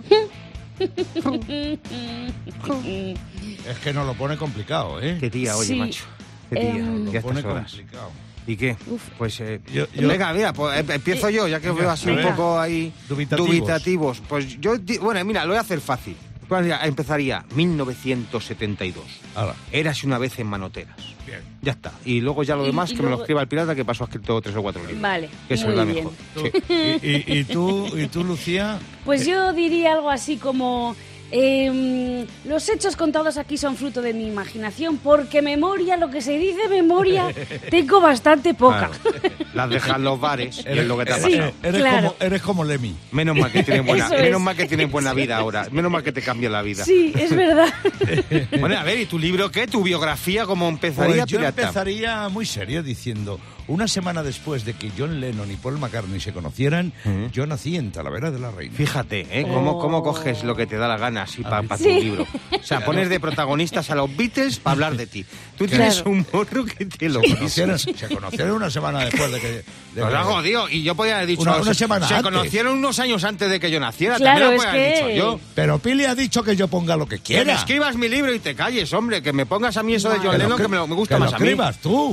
Es 3.67 3.77
que 3.79 3.93
nos 3.93 4.05
lo 4.05 4.13
pone 4.13 4.37
complicado, 4.37 5.01
¿eh? 5.01 5.17
Qué 5.19 5.29
tía, 5.29 5.55
oye, 5.57 5.67
Sí, 5.67 5.75
macho. 5.75 6.03
Qué 6.49 6.55
tía, 6.55 6.73
ya 6.73 6.81
Lo 7.19 7.21
pone 7.21 7.39
horas. 7.41 7.71
complicado. 7.71 8.11
¿Y 8.47 8.55
qué? 8.57 8.75
Uf. 8.87 9.03
Pues, 9.17 9.39
eh, 9.41 9.61
Yo- 9.71 9.85
yo- 9.93 10.07
venga, 10.07 10.33
mira, 10.33 10.53
pues 10.53 10.79
em- 10.79 10.89
empiezo 10.91 11.29
yo, 11.29 11.47
ya 11.47 11.59
que 11.59 11.69
os 11.69 11.77
veo 11.77 11.89
así 11.91 12.09
un 12.09 12.21
poco 12.21 12.59
ahí 12.59 12.91
Dubitativos. 13.07 13.47
dubitativos. 13.49 14.21
Pues 14.27 14.59
yo, 14.59 14.73
bueno, 15.01 15.23
mira, 15.23 15.43
lo 15.43 15.49
voy 15.49 15.57
a 15.57 15.61
hacer 15.61 15.79
fácil. 15.81 16.15
Pues 16.47 16.65
empezaría 16.83 17.45
1972. 17.53 19.03
Ahora, 19.35 19.53
Érase 19.71 20.07
una 20.07 20.17
vez 20.17 20.39
en 20.39 20.47
Manoteras. 20.47 20.95
bien. 21.27 21.41
Ya 21.61 21.73
está. 21.73 21.91
Y 22.05 22.21
luego 22.21 22.41
ya 22.41 22.55
lo 22.55 22.63
demás 22.63 22.91
y 22.91 22.95
que 22.95 23.03
me 23.03 23.09
lo 23.11 23.19
escriba 23.19 23.41
el 23.41 23.47
pirata 23.47 23.75
que 23.75 23.85
pasó 23.85 24.03
ha 24.05 24.07
escrito 24.07 24.41
tres 24.41 24.55
o 24.55 24.61
cuatro 24.63 24.81
libros. 24.81 24.99
Vale, 25.01 25.29
Que 25.47 25.53
eso 25.53 25.69
es 25.69 25.75
la 25.77 25.85
mejor. 25.85 26.11
Tú- 26.33 26.41
Sí. 26.67 26.73
y, 27.03 27.07
y- 27.33 27.39
y 27.39 27.43
tú, 27.43 27.87
y 27.95 28.07
tú, 28.07 28.23
Lucía? 28.23 28.79
Pues 29.05 29.27
yo 29.27 29.53
diría 29.53 29.93
algo 29.93 30.09
así 30.09 30.37
como... 30.37 30.95
em, 31.31 32.25
los 32.45 32.67
hechos 32.69 32.95
contados 32.95 33.37
aquí 33.37 33.57
son 33.57 33.75
fruto 33.75 34.01
de 34.01 34.13
mi 34.13 34.27
imaginación, 34.27 34.97
porque 34.97 35.41
memoria, 35.41 35.97
lo 35.97 36.09
que 36.09 36.21
se 36.21 36.37
dice 36.37 36.67
memoria, 36.69 37.27
tengo 37.69 38.01
bastante 38.01 38.53
poca. 38.53 38.89
Claro. 39.01 39.19
Las 39.53 39.69
dejas 39.69 39.95
en 39.97 40.03
los 40.03 40.19
bares 40.19 40.63
y 40.65 40.79
es 40.79 40.85
lo 40.87 40.97
que 40.97 41.05
te 41.05 41.13
ha 41.13 41.19
Sí. 41.19 41.31
pasado. 41.35 41.51
Eres, 41.63 41.81
claro. 41.81 42.07
como, 42.13 42.15
eres 42.25 42.41
como 42.41 42.63
Lemmy. 42.63 42.95
Menos 43.11 43.37
mal 43.37 43.51
que 43.51 43.63
tienes 43.63 43.85
buena, 43.85 44.05
es. 44.15 44.21
menos 44.21 44.41
mal 44.41 44.55
que 44.55 44.65
tienes 44.65 44.91
buena 44.91 45.13
vida 45.13 45.37
ahora. 45.37 45.67
Menos 45.71 45.91
mal 45.91 46.03
que 46.03 46.11
te 46.11 46.21
cambia 46.21 46.49
la 46.49 46.61
vida. 46.61 46.83
Sí, 46.85 47.13
es 47.17 47.35
verdad. 47.35 47.67
Bueno, 48.59 48.77
a 48.77 48.83
ver, 48.83 48.99
¿y 48.99 49.05
tu 49.05 49.17
libro 49.19 49.49
qué? 49.51 49.67
¿Tu 49.67 49.81
biografía 49.83 50.45
cómo 50.45 50.67
empezaría, 50.69 51.17
Pues 51.23 51.25
yo 51.31 51.37
pirata? 51.39 51.61
empezaría 51.63 52.29
muy 52.29 52.45
serio 52.45 52.83
diciendo, 52.83 53.39
una 53.69 53.87
semana 53.87 54.21
después 54.23 54.65
de 54.65 54.73
que 54.73 54.91
John 54.97 55.19
Lennon 55.21 55.49
y 55.49 55.55
Paul 55.55 55.79
McCartney 55.79 56.19
se 56.19 56.33
conocieran, 56.33 56.91
yo 57.31 57.45
nací 57.45 57.77
en 57.77 57.91
Talavera 57.91 58.29
de 58.31 58.39
la 58.39 58.51
Reina. 58.51 58.75
Fíjate, 58.75 59.27
¿eh? 59.31 59.43
¿Cómo, 59.43 59.71
Oh. 59.71 59.79
cómo 59.79 60.03
coges 60.03 60.43
lo 60.43 60.55
que 60.55 60.65
te 60.67 60.77
da 60.77 60.87
la 60.87 60.97
gana 60.97 61.21
así 61.23 61.43
para 61.43 61.61
tu 61.77 61.77
Sí. 61.83 61.89
libro? 62.01 62.27
O 62.51 62.63
sea, 62.63 62.79
pones 62.85 63.09
de 63.09 63.19
protagonistas 63.19 63.89
a 63.91 63.95
los 63.95 64.15
Beatles 64.15 64.59
para 64.59 64.73
hablar 64.73 64.97
de 64.97 65.07
ti. 65.07 65.23
Tú 65.57 65.65
Claro. 65.65 65.69
tienes 65.69 66.01
un 66.05 66.25
morro 66.33 66.65
que 66.65 66.85
te 66.85 67.07
lo 67.09 67.21
Se 67.21 67.35
conocieron, 67.35 67.79
se 67.79 67.93
conocieron 68.09 68.55
una 68.57 68.69
semana 68.69 69.05
después 69.05 69.31
de 69.31 69.39
que... 69.39 69.63
que- 70.07 70.15
ha 70.15 70.23
jodido. 70.23 70.69
Y 70.69 70.83
yo 70.83 70.95
podía 70.95 71.15
haber 71.17 71.27
dicho... 71.27 71.41
Una- 71.41 71.57
una 71.57 71.73
se- 71.73 71.79
semana 71.79 72.07
Se 72.07 72.13
antes. 72.15 72.31
conocieron 72.31 72.77
unos 72.77 72.99
años 72.99 73.23
antes 73.23 73.49
de 73.49 73.59
que 73.59 73.69
yo 73.71 73.79
naciera. 73.79 74.15
Claro, 74.17 74.39
También 74.39 74.49
lo 74.49 74.55
es 74.55 74.65
podía 74.67 74.69
haber 74.81 74.93
que- 75.03 75.13
dicho 75.13 75.17
yo. 75.25 75.39
Pero 75.55 75.79
Pili 75.79 76.05
ha 76.05 76.15
dicho 76.15 76.43
que 76.43 76.55
yo 76.55 76.67
ponga 76.67 76.95
lo 76.95 77.05
que 77.07 77.17
Que 77.19 77.33
me 77.37 77.43
quiera. 77.43 77.55
escribas 77.59 77.95
mi 77.95 78.07
libro 78.07 78.33
y 78.33 78.39
te 78.39 78.55
calles, 78.55 78.91
hombre. 78.93 79.21
Que 79.21 79.33
me 79.33 79.45
pongas 79.45 79.75
a 79.77 79.83
mí 79.83 79.95
eso 79.95 80.09
de. 80.09 80.17
John 80.19 80.31
Que 80.31 80.37
lo 80.37 80.43
Lennon 80.43 80.57
que 80.57 80.67
me, 80.67 80.77
lo- 80.77 80.87
me 80.87 80.95
gusta 80.95 81.15
que 81.15 81.19
lo 81.19 81.25
más 81.25 81.33
a 81.33 81.37
mí. 81.39 81.43
escribas 81.45 81.77
tú. 81.79 82.11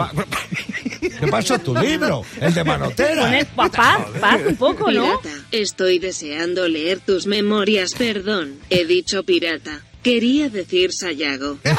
¿Qué 1.01 1.27
pasó 1.31 1.59
tu 1.59 1.75
libro? 1.75 2.23
El 2.41 2.53
de 2.55 2.65
Manotera. 2.65 3.23
Poner 3.23 3.47
papá, 3.47 4.07
paz 4.21 4.41
un 4.47 4.57
poco, 4.57 4.91
¿no? 4.91 5.21
Pirata, 5.21 5.45
estoy 5.53 5.99
deseando 5.99 6.67
leer 6.69 7.01
tus 7.01 7.27
memorias, 7.27 7.95
perdón. 7.95 8.59
He 8.71 8.85
dicho 8.85 9.23
pirata. 9.23 9.81
Quería 10.03 10.49
decir 10.49 10.93
Sayago. 10.93 11.59
De 11.65 11.71
6 11.71 11.79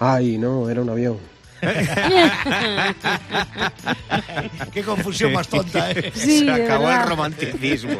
Ay, 0.00 0.38
no, 0.38 0.68
era 0.68 0.82
un 0.82 0.90
avión. 0.90 1.18
Qué 4.72 4.82
confusión 4.82 5.32
más 5.32 5.48
tonta, 5.48 5.90
¿eh? 5.90 6.12
Sí, 6.14 6.40
Se 6.40 6.50
acabó 6.52 6.90
el 6.90 7.02
romanticismo. 7.04 7.98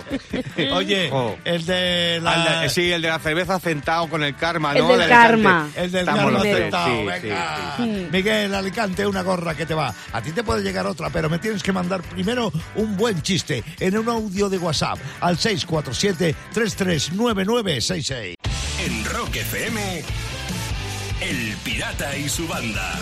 Oye, 0.73 1.09
Oh. 1.13 1.37
el 1.45 1.65
de 1.65 2.21
la... 2.23 2.61
de- 2.63 2.69
sí, 2.69 2.91
el 2.93 3.01
de 3.03 3.09
la 3.09 3.19
cerveza 3.19 3.59
sentado 3.61 4.09
con 4.09 4.23
el 4.23 4.35
karma, 4.37 4.73
El 4.73 4.79
¿no? 4.79 4.89
del 4.89 5.03
Alicante. 5.03 5.27
karma. 5.29 5.69
El 5.77 5.93
del 5.93 6.07
tres, 6.07 6.43
Sentado, 6.57 6.87
sí, 6.89 7.05
venga. 7.07 7.75
sí, 7.77 7.83
sí. 7.85 8.07
Miguel 8.13 8.55
Alicante, 8.55 9.07
una 9.07 9.23
gorra 9.23 9.55
que 9.55 9.67
te 9.67 9.75
va. 9.75 9.95
A 10.13 10.21
ti 10.23 10.33
te 10.33 10.43
puede 10.45 10.63
llegar 10.63 10.87
otra, 10.87 11.11
pero 11.11 11.29
me 11.31 11.39
tienes 11.39 11.63
que 11.63 11.73
mandar 11.73 12.03
primero 12.03 12.53
un 12.75 12.97
buen 12.97 13.23
chiste 13.23 13.63
en 13.81 13.97
un 13.99 14.09
audio 14.09 14.49
de 14.49 14.59
WhatsApp 14.59 14.99
al 15.21 15.37
647-339966. 15.39 18.35
En 18.85 19.05
Rock 19.07 19.37
FM, 19.37 20.03
El 21.21 21.57
Pirata 21.65 22.17
y 22.17 22.29
su 22.29 22.47
banda. 22.47 22.93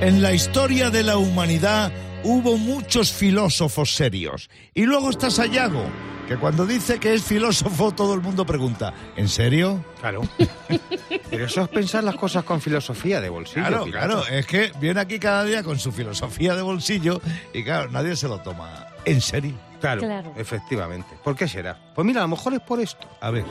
En 0.00 0.22
la 0.22 0.32
historia 0.32 0.90
de 0.90 1.02
la 1.02 1.16
humanidad 1.16 1.92
hubo 2.24 2.56
muchos 2.56 3.12
filósofos 3.12 3.94
serios. 3.94 4.50
Y 4.74 4.84
luego 4.84 5.10
está 5.10 5.30
Sayago, 5.30 5.84
que 6.26 6.36
cuando 6.36 6.66
dice 6.66 6.98
que 6.98 7.14
es 7.14 7.22
filósofo 7.22 7.92
todo 7.92 8.14
el 8.14 8.20
mundo 8.20 8.44
pregunta, 8.46 8.92
¿en 9.16 9.28
serio? 9.28 9.84
Claro. 10.00 10.22
Pero 11.30 11.46
eso 11.46 11.62
es 11.62 11.68
pensar 11.68 12.04
las 12.04 12.16
cosas 12.16 12.44
con 12.44 12.60
filosofía 12.60 13.20
de 13.20 13.28
bolsillo. 13.28 13.66
Claro, 13.66 13.84
pirata. 13.84 14.06
claro, 14.06 14.26
es 14.28 14.46
que 14.46 14.72
viene 14.80 15.00
aquí 15.00 15.18
cada 15.18 15.44
día 15.44 15.62
con 15.62 15.78
su 15.78 15.92
filosofía 15.92 16.54
de 16.54 16.62
bolsillo 16.62 17.20
y 17.54 17.62
claro, 17.64 17.90
nadie 17.90 18.16
se 18.16 18.28
lo 18.28 18.38
toma 18.40 18.86
en 19.04 19.20
serio. 19.20 19.54
Claro, 19.80 20.00
Claro. 20.02 20.32
efectivamente. 20.36 21.16
¿Por 21.24 21.34
qué 21.36 21.48
será? 21.48 21.78
Pues 21.94 22.06
mira, 22.06 22.20
a 22.20 22.24
lo 22.24 22.28
mejor 22.28 22.54
es 22.54 22.60
por 22.60 22.80
esto. 22.80 23.08
A 23.20 23.30
ver, 23.30 23.44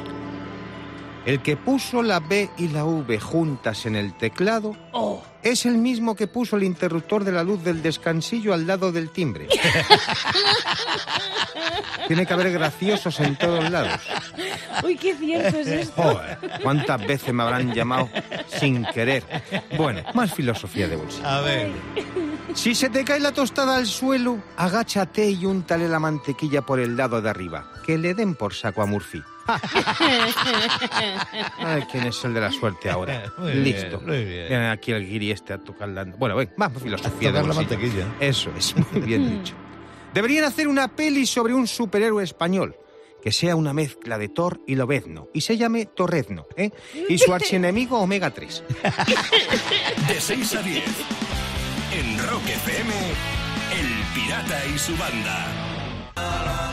El 1.25 1.41
que 1.41 1.55
puso 1.55 2.01
la 2.01 2.19
B 2.19 2.49
y 2.57 2.69
la 2.69 2.83
V 2.83 3.19
juntas 3.19 3.85
en 3.85 3.95
el 3.95 4.13
teclado 4.17 4.75
Oh. 4.91 5.23
es 5.43 5.65
el 5.65 5.77
mismo 5.77 6.15
que 6.15 6.27
puso 6.27 6.57
el 6.57 6.63
interruptor 6.63 7.23
de 7.23 7.31
la 7.31 7.43
luz 7.43 7.63
del 7.63 7.81
descansillo 7.83 8.53
al 8.53 8.65
lado 8.67 8.91
del 8.91 9.09
timbre. 9.11 9.47
Tiene 12.07 12.25
que 12.25 12.33
haber 12.33 12.51
graciosos 12.51 13.19
en 13.19 13.35
todos 13.37 13.69
lados. 13.69 13.99
Uy, 14.83 14.97
qué 14.97 15.15
cierto 15.15 15.57
es 15.59 15.67
esto. 15.67 16.01
Joder, 16.01 16.37
¿cuántas 16.61 17.05
veces 17.05 17.33
me 17.33 17.43
habrán 17.43 17.73
llamado 17.73 18.09
sin 18.59 18.83
querer? 18.85 19.23
Bueno, 19.77 20.01
más 20.13 20.33
filosofía 20.33 20.87
de 20.87 20.95
bolsillo. 20.95 21.27
a 21.27 21.41
ver. 21.41 21.71
Si 22.53 22.75
se 22.75 22.89
te 22.89 23.05
cae 23.05 23.19
la 23.19 23.31
tostada 23.31 23.77
al 23.77 23.85
suelo, 23.85 24.39
agáchate 24.57 25.29
y 25.29 25.45
úntale 25.45 25.87
la 25.87 25.99
mantequilla 25.99 26.63
por 26.63 26.79
el 26.79 26.97
lado 26.97 27.21
de 27.21 27.29
arriba. 27.29 27.71
Que 27.85 27.97
le 27.97 28.13
den 28.13 28.35
por 28.35 28.53
saco 28.53 28.81
a 28.81 28.85
Murphy. 28.85 29.21
Ay, 31.59 31.83
¿quién 31.91 32.05
es 32.07 32.23
el 32.23 32.33
de 32.33 32.41
la 32.41 32.51
suerte 32.51 32.89
ahora? 32.89 33.31
Muy 33.37 33.51
bien, 33.51 33.63
Listo. 33.63 34.01
muy 34.01 34.23
bien. 34.25 34.47
Viene 34.49 34.69
aquí 34.69 34.91
el 34.91 35.07
guiri 35.07 35.31
este 35.31 35.53
a 35.53 35.57
tocar 35.57 35.89
la... 35.89 36.03
Bueno, 36.05 36.35
ven, 36.35 36.51
más 36.57 36.71
filosofía 36.81 37.29
A 37.29 37.31
tocar 37.31 37.43
de 37.43 37.47
la 37.49 37.53
mantequilla. 37.55 38.07
Eso 38.19 38.51
es, 38.57 38.75
muy 38.75 39.01
bien 39.05 39.39
dicho. 39.39 39.53
Deberían 40.13 40.43
hacer 40.45 40.67
una 40.67 40.87
peli 40.89 41.25
sobre 41.25 41.53
un 41.53 41.67
superhéroe 41.67 42.23
español 42.23 42.75
que 43.23 43.31
sea 43.31 43.55
una 43.55 43.71
mezcla 43.71 44.17
de 44.17 44.29
Thor 44.29 44.59
y 44.67 44.75
Lobezno 44.75 45.27
y 45.33 45.41
se 45.41 45.55
llame 45.55 45.85
Torrezno, 45.85 46.47
¿eh? 46.57 46.71
Y 47.07 47.17
su 47.19 47.33
archienemigo 47.33 47.99
Omega 47.99 48.31
3. 48.31 48.63
De 50.07 50.19
6 50.19 50.55
a 50.55 50.61
10. 50.63 50.83
En 51.93 52.27
Rock 52.27 52.47
FM, 52.47 52.93
El 53.79 54.15
Pirata 54.15 54.65
y 54.73 54.77
su 54.79 54.95
banda. 54.97 55.60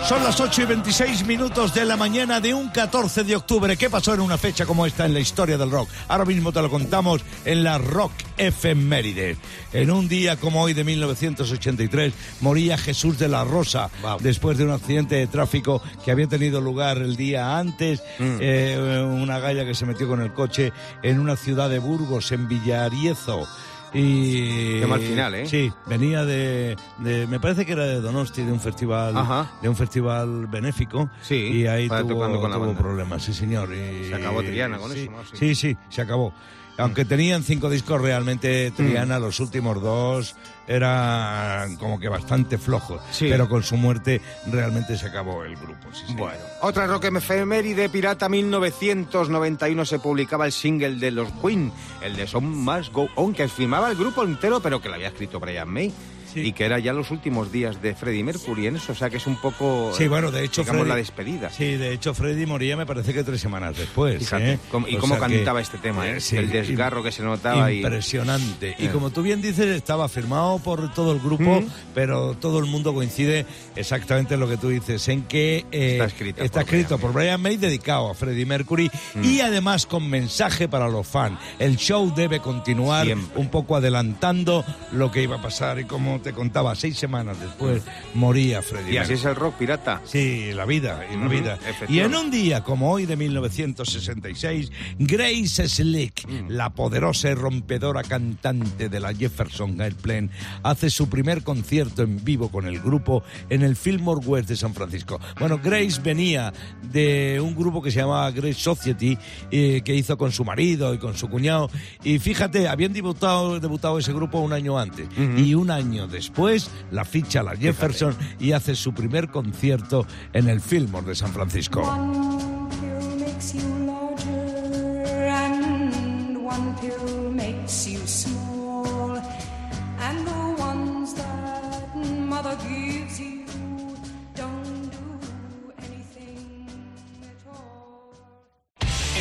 Son 0.09 0.25
las 0.25 0.41
8 0.41 0.63
y 0.63 0.65
26 0.65 1.27
minutos 1.27 1.75
de 1.75 1.85
la 1.85 1.99
mañana 1.99 2.41
de 2.41 2.55
un 2.55 2.71
14 2.71 3.25
de 3.25 3.37
octubre. 3.37 3.77
¿Qué 3.77 3.91
pasó 3.91 4.15
en 4.15 4.21
una 4.21 4.39
fecha 4.39 4.65
como 4.65 4.87
esta 4.87 5.05
en 5.05 5.13
la 5.13 5.21
historia 5.21 5.59
del 5.59 5.71
rock? 5.71 5.91
Ahora 6.09 6.25
mismo 6.25 6.51
te 6.51 6.63
lo 6.63 6.71
contamos 6.71 7.23
en 7.45 7.63
la 7.63 7.77
Rock 7.77 8.13
Efemérides. 8.39 9.37
En 9.75 9.91
un 9.91 10.09
día 10.09 10.37
como 10.37 10.63
hoy 10.63 10.73
de 10.73 10.83
1983 10.83 12.15
moría 12.41 12.79
Jesús 12.79 13.19
de 13.19 13.29
la 13.29 13.45
Rosa 13.45 13.91
después 14.21 14.57
de 14.57 14.65
un 14.65 14.71
accidente 14.71 15.17
de 15.17 15.27
tráfico 15.27 15.83
que 16.03 16.11
había 16.11 16.27
tenido 16.27 16.63
lugar 16.63 16.97
el 16.97 17.15
día 17.15 17.59
antes. 17.59 18.03
Eh, 18.19 19.05
una 19.07 19.39
galla 19.41 19.67
que 19.67 19.75
se 19.75 19.85
metió 19.85 20.09
con 20.09 20.23
el 20.23 20.33
coche 20.33 20.73
en 21.03 21.21
una 21.21 21.37
ciudad 21.37 21.69
de 21.69 21.81
Burgos, 21.81 22.33
en 22.33 22.49
Villariezo. 22.49 23.47
Y 23.95 24.81
Qué 24.81 24.87
mal 24.87 25.01
final, 25.01 25.35
¿eh? 25.35 25.47
Sí, 25.47 25.73
venía 25.87 26.25
de, 26.25 26.77
de- 26.99 27.27
me 27.27 27.41
parece 27.41 27.65
que 27.65 27.73
era 27.73 27.85
de 27.85 28.01
Donosti, 28.01 28.43
de 28.43 28.53
un 28.53 28.61
festival, 28.61 29.17
Ajá. 29.17 29.51
de 29.63 29.69
un 29.69 29.77
festival 29.77 30.47
benéfico. 30.47 31.09
Sí, 31.23 31.35
y 31.37 31.67
ahí 31.67 31.89
tuvo, 31.89 32.19
con 32.41 32.53
tuvo 32.53 32.75
problemas, 32.75 33.23
sí 33.23 33.33
señor. 33.33 33.71
y- 33.75 34.09
Se 34.09 34.15
acabó 34.15 34.43
Triana 34.43 34.79
con 34.79 34.93
sí, 34.93 35.01
eso, 35.01 35.11
¿no? 35.13 35.25
Sí. 35.25 35.37
Sí, 35.37 35.55
sí, 35.55 35.77
se 35.89 36.03
acabó. 36.03 36.33
Aunque 36.79 37.05
tenían 37.05 37.43
cinco 37.43 37.69
discos, 37.69 38.01
realmente 38.01 38.71
Triana, 38.71 39.19
los 39.19 39.41
últimos 39.41 39.83
dos 39.83 40.37
eran 40.69 41.77
como 41.77 41.99
que 41.99 42.09
bastante 42.09 42.57
flojos. 42.57 43.01
Sí. 43.11 43.27
Pero 43.29 43.49
con 43.49 43.65
su 43.65 43.77
muerte 43.77 44.21
realmente 44.47 44.97
se 44.97 45.07
acabó 45.07 45.45
el 45.45 45.57
grupo. 45.57 45.89
sí. 45.93 46.15
Bueno, 46.15 46.39
otra 46.63 46.87
rock 46.87 47.07
efeméride 47.07 47.89
pirata 47.89 48.29
1991 48.29 49.85
se 49.85 49.99
publicaba 49.99 50.47
el 50.47 50.53
single 50.53 50.97
de 50.97 51.11
los 51.11 51.31
Queen, 51.43 51.73
el 52.01 52.15
de 52.17 52.27
Son 52.27 52.49
Must 52.49 52.93
Go 52.93 53.09
On, 53.17 53.35
que 53.35 53.49
firmaba 53.49 53.91
el 53.91 53.97
grupo 53.97 54.23
entero, 54.23 54.61
pero 54.61 54.81
que 54.81 54.89
lo 54.89 54.95
había 54.95 55.09
escrito 55.09 55.41
Brian 55.41 55.69
May. 55.69 55.93
Sí. 56.33 56.41
Y 56.41 56.53
que 56.53 56.65
era 56.65 56.79
ya 56.79 56.93
los 56.93 57.11
últimos 57.11 57.51
días 57.53 57.81
de 57.83 57.95
Freddie 57.95 58.23
Mercury 58.25 58.67
en 58.67 58.77
eso, 58.77 58.93
o 58.93 58.95
sea 58.95 59.09
que 59.11 59.17
es 59.17 59.27
un 59.27 59.37
poco, 59.37 59.93
Sí, 59.97 60.09
bueno, 60.09 60.31
de 60.31 60.45
hecho, 60.45 60.63
digamos, 60.63 60.83
Freddie- 60.83 60.89
la 60.89 60.97
despedida. 60.97 61.51
Sí, 61.51 61.77
de 61.77 61.93
hecho, 61.93 62.15
Freddy 62.15 62.47
moría 62.47 62.77
me 62.77 62.87
parece 62.87 63.13
que 63.15 63.25
tres 63.25 63.41
semanas 63.41 63.77
después. 63.77 64.19
Fíjate, 64.19 64.53
¿eh? 64.55 64.59
cómo- 64.71 64.89
y 64.89 64.97
O 64.97 65.01
cómo 65.01 65.15
que- 65.15 65.21
cantaba 65.21 65.61
este 65.61 65.79
tema, 65.79 66.09
¿eh? 66.09 66.21
sí, 66.21 66.37
El 66.37 66.51
desgarro 66.51 67.03
que 67.03 67.13
se 67.13 67.23
notaba 67.23 67.73
Impresionante. 67.73 68.77
Y, 68.79 68.87
Eh. 68.87 68.91
como 68.91 69.11
tú 69.11 69.23
bien 69.23 69.41
dices, 69.43 69.67
estaba 69.67 70.09
firmado 70.09 70.59
por 70.59 70.93
todo 70.95 71.13
el 71.13 71.21
grupo, 71.21 71.61
Mm. 71.63 71.67
pero 71.95 72.35
todo 72.35 72.59
el 72.59 72.67
mundo 72.67 72.95
coincide 72.95 73.47
exactamente 73.77 74.35
en 74.35 74.41
lo 74.41 74.49
que 74.49 74.57
tú 74.57 74.69
dices, 74.69 75.07
en 75.09 75.23
que 75.23 75.65
eh, 75.73 75.93
Está 75.93 76.05
escrita 76.07 76.45
está 76.45 76.61
por 76.61 76.65
escrito 76.69 76.89
Brian 76.97 77.01
por 77.01 77.13
Brian 77.13 77.41
May, 77.41 77.57
dedicado 77.57 78.11
a 78.11 78.15
Freddie 78.15 78.47
Mercury, 78.47 78.91
Mm. 79.15 79.25
y 79.25 79.41
además 79.41 79.87
con 79.87 80.09
mensaje 80.09 80.69
para 80.69 80.89
los 80.89 81.07
fans. 81.07 81.39
El 81.59 81.77
show 81.77 82.13
debe 82.15 82.41
continuar 82.41 83.07
Siempre. 83.07 83.41
un 83.41 83.49
poco 83.51 83.77
adelantando 83.77 84.65
lo 84.93 85.11
que 85.11 85.23
iba 85.23 85.37
a 85.37 85.43
pasar. 85.43 85.79
Y 85.81 85.85
como 86.19 86.23
te 86.23 86.33
contaba, 86.33 86.75
seis 86.75 86.97
semanas 86.99 87.39
después 87.41 87.83
moría 88.15 88.61
Freddie 88.63 88.95
Y 88.95 88.97
así 88.97 89.13
es 89.15 89.25
el 89.25 89.35
rock 89.37 89.55
pirata. 89.57 90.01
Sí, 90.05 90.51
la 90.53 90.65
vida, 90.65 91.05
y 91.11 91.15
la 91.17 91.21
Ujú, 91.27 91.31
vida. 91.31 91.59
Y 91.89 92.01
en 92.01 92.15
un 92.15 92.31
día 92.31 92.65
como 92.65 92.91
hoy 92.91 93.07
de 93.07 93.17
1966, 93.17 94.71
Grace 94.99 95.69
Slick, 95.69 96.27
Mm. 96.29 96.49
la 96.51 96.71
poderosa 96.71 97.31
y 97.31 97.35
rompedora 97.35 98.03
cantante 98.03 98.89
de 98.89 99.01
la 99.01 99.15
Jefferson 99.15 99.81
Airplane, 99.81 100.31
hace 100.63 100.91
su 100.91 101.09
primer 101.09 101.43
concierto 101.43 102.03
en 102.03 102.23
vivo 102.25 102.51
con 102.51 102.67
el 102.67 102.81
grupo 102.81 103.23
en 103.49 103.63
el 103.63 103.77
Fillmore 103.77 104.25
West 104.27 104.49
de 104.49 104.57
San 104.57 104.75
Francisco. 104.75 105.21
Bueno, 105.39 105.59
Grace 105.63 106.01
venía 106.03 106.53
de 106.91 107.41
un 107.41 107.55
grupo 107.55 107.81
que 107.81 107.91
se 107.91 108.01
llamaba 108.01 108.31
Grace 108.31 108.55
Society, 108.55 109.17
eh, 109.51 109.83
que 109.85 109.95
hizo 109.95 110.17
con 110.19 110.33
su 110.33 110.45
marido 110.45 110.93
y 110.95 110.99
con 110.99 111.17
su 111.17 111.29
cuñado. 111.29 111.71
Y 112.03 112.19
fíjate, 112.19 112.67
habían 112.69 112.93
debutado, 112.93 113.61
debutado 113.61 113.99
ese 113.99 114.13
grupo 114.13 114.39
un 114.41 114.53
año 114.53 114.79
antes. 114.79 115.09
Y 115.37 115.55
un 115.55 115.71
año 115.71 116.07
después 116.11 116.71
la 116.91 117.05
ficha 117.05 117.43
la 117.43 117.57
Jefferson 117.57 118.17
y 118.39 118.53
hace 118.53 118.75
su 118.75 118.93
primer 118.93 119.29
concierto 119.29 120.07
en 120.33 120.49
el 120.49 120.61
Fillmore 120.61 121.07
de 121.07 121.15
San 121.15 121.33
Francisco. 121.33 121.83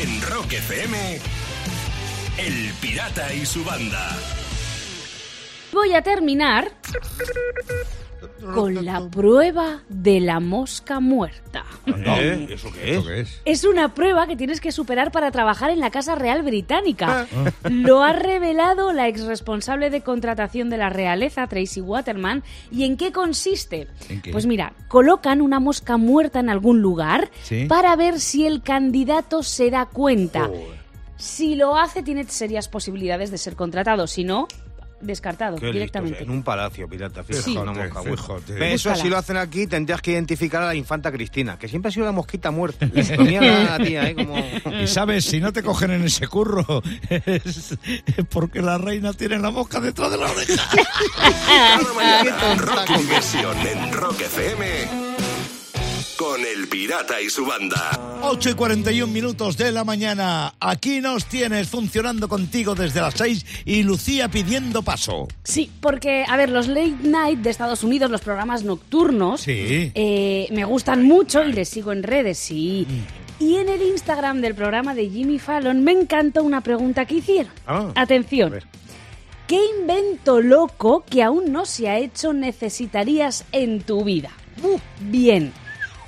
En 0.00 0.22
Rock 0.22 0.52
FM, 0.52 1.18
El 2.38 2.72
Pirata 2.80 3.34
y 3.34 3.44
su 3.44 3.64
banda. 3.64 4.16
Voy 5.72 5.92
a 5.92 6.02
terminar 6.02 6.77
con 8.54 8.84
la 8.84 9.08
prueba 9.10 9.82
de 9.88 10.20
la 10.20 10.40
mosca 10.40 11.00
muerta. 11.00 11.64
¿Eh? 11.86 12.46
¿Eso 12.50 12.70
qué 12.72 12.90
es? 12.92 12.96
¿Esto 12.98 13.08
qué 13.08 13.20
es? 13.20 13.40
Es 13.44 13.64
una 13.64 13.94
prueba 13.94 14.26
que 14.26 14.36
tienes 14.36 14.60
que 14.60 14.72
superar 14.72 15.12
para 15.12 15.30
trabajar 15.30 15.70
en 15.70 15.80
la 15.80 15.90
Casa 15.90 16.14
Real 16.14 16.42
Británica. 16.42 17.26
Lo 17.68 18.02
ha 18.02 18.12
revelado 18.12 18.92
la 18.92 19.08
ex 19.08 19.24
responsable 19.24 19.90
de 19.90 20.00
contratación 20.02 20.70
de 20.70 20.78
la 20.78 20.88
realeza, 20.88 21.46
Tracy 21.46 21.80
Waterman. 21.80 22.42
¿Y 22.70 22.84
en 22.84 22.96
qué 22.96 23.12
consiste? 23.12 23.88
¿En 24.08 24.22
qué? 24.22 24.30
Pues 24.32 24.46
mira, 24.46 24.72
colocan 24.88 25.40
una 25.42 25.60
mosca 25.60 25.96
muerta 25.96 26.40
en 26.40 26.48
algún 26.48 26.80
lugar 26.80 27.30
Sí. 27.42 27.66
para 27.66 27.94
ver 27.96 28.18
si 28.20 28.46
el 28.46 28.62
candidato 28.62 29.42
se 29.42 29.70
da 29.70 29.86
cuenta. 29.86 30.48
Si 31.16 31.54
lo 31.56 31.76
hace, 31.76 32.02
tiene 32.02 32.24
serias 32.24 32.68
posibilidades 32.68 33.30
de 33.30 33.38
ser 33.38 33.56
contratado. 33.56 34.06
Si 34.06 34.22
no, 34.24 34.46
descartado 35.00 35.56
Qué 35.56 35.66
listos, 35.66 35.74
directamente. 35.74 36.22
En 36.22 36.30
un 36.30 36.42
palacio, 36.42 36.88
pirata, 36.88 37.22
fíjate, 37.22 37.44
Sí. 37.44 37.56
una 37.56 37.72
mosca 37.72 38.02
Fíjate, 38.02 38.74
Eso 38.74 38.94
si 38.94 39.08
lo 39.08 39.16
hacen 39.18 39.36
aquí, 39.36 39.66
tendrías 39.66 40.00
que 40.02 40.12
identificar 40.12 40.62
a 40.62 40.66
la 40.66 40.74
infanta 40.74 41.12
Cristina, 41.12 41.58
que 41.58 41.68
siempre 41.68 41.88
ha 41.90 41.92
sido 41.92 42.06
la 42.06 42.12
mosquita 42.12 42.50
muerta. 42.50 42.86
La 43.68 43.78
tía, 43.78 44.08
¿eh? 44.08 44.14
Como... 44.14 44.36
Y 44.82 44.86
sabes, 44.86 45.24
si 45.24 45.40
no 45.40 45.52
te 45.52 45.62
cogen 45.62 45.90
en 45.92 46.04
ese 46.04 46.26
curro, 46.26 46.82
es 47.10 47.76
porque 48.30 48.60
la 48.60 48.78
reina 48.78 49.12
tiene 49.12 49.38
la 49.38 49.50
mosca 49.50 49.80
detrás 49.80 50.10
de 50.10 50.18
la 50.18 50.30
oreja. 50.30 50.68
Cada 51.46 51.94
mañana, 51.94 52.54
Rock 52.56 52.90
en 52.90 53.92
Rock 53.92 54.20
FM 54.20 55.07
con 56.18 56.40
El 56.44 56.66
Pirata 56.68 57.20
y 57.22 57.30
su 57.30 57.46
banda. 57.46 58.18
8 58.22 58.50
y 58.50 58.54
41 58.54 59.12
minutos 59.12 59.56
de 59.56 59.70
la 59.70 59.84
mañana. 59.84 60.52
Aquí 60.58 61.00
nos 61.00 61.26
tienes 61.26 61.68
funcionando 61.68 62.28
contigo 62.28 62.74
desde 62.74 63.00
las 63.00 63.14
6 63.14 63.46
y 63.64 63.84
Lucía 63.84 64.28
pidiendo 64.28 64.82
paso. 64.82 65.28
Sí, 65.44 65.70
porque, 65.80 66.24
a 66.28 66.36
ver, 66.36 66.50
los 66.50 66.66
late 66.66 66.96
night 67.02 67.38
de 67.38 67.50
Estados 67.50 67.84
Unidos, 67.84 68.10
los 68.10 68.20
programas 68.20 68.64
nocturnos, 68.64 69.42
Sí. 69.42 69.92
eh, 69.94 70.48
me 70.50 70.64
gustan 70.64 71.04
mucho 71.04 71.44
y 71.44 71.52
les 71.52 71.68
sigo 71.68 71.92
en 71.92 72.02
redes, 72.02 72.38
sí. 72.38 72.86
Mm. 72.88 73.44
Y 73.44 73.56
en 73.58 73.68
el 73.68 73.80
Instagram 73.82 74.40
del 74.40 74.56
programa 74.56 74.94
de 74.96 75.08
Jimmy 75.08 75.38
Fallon 75.38 75.84
me 75.84 75.92
encantó 75.92 76.42
una 76.42 76.60
pregunta 76.60 77.04
que 77.06 77.14
hicieron. 77.16 77.52
Ah, 77.66 77.92
Atención. 77.94 78.54
¿Qué 79.46 79.60
invento 79.80 80.40
loco 80.40 81.04
que 81.08 81.22
aún 81.22 81.52
no 81.52 81.64
se 81.64 81.88
ha 81.88 81.96
hecho 81.98 82.32
necesitarías 82.32 83.44
en 83.52 83.80
tu 83.82 84.02
vida? 84.04 84.30
Bien, 85.00 85.52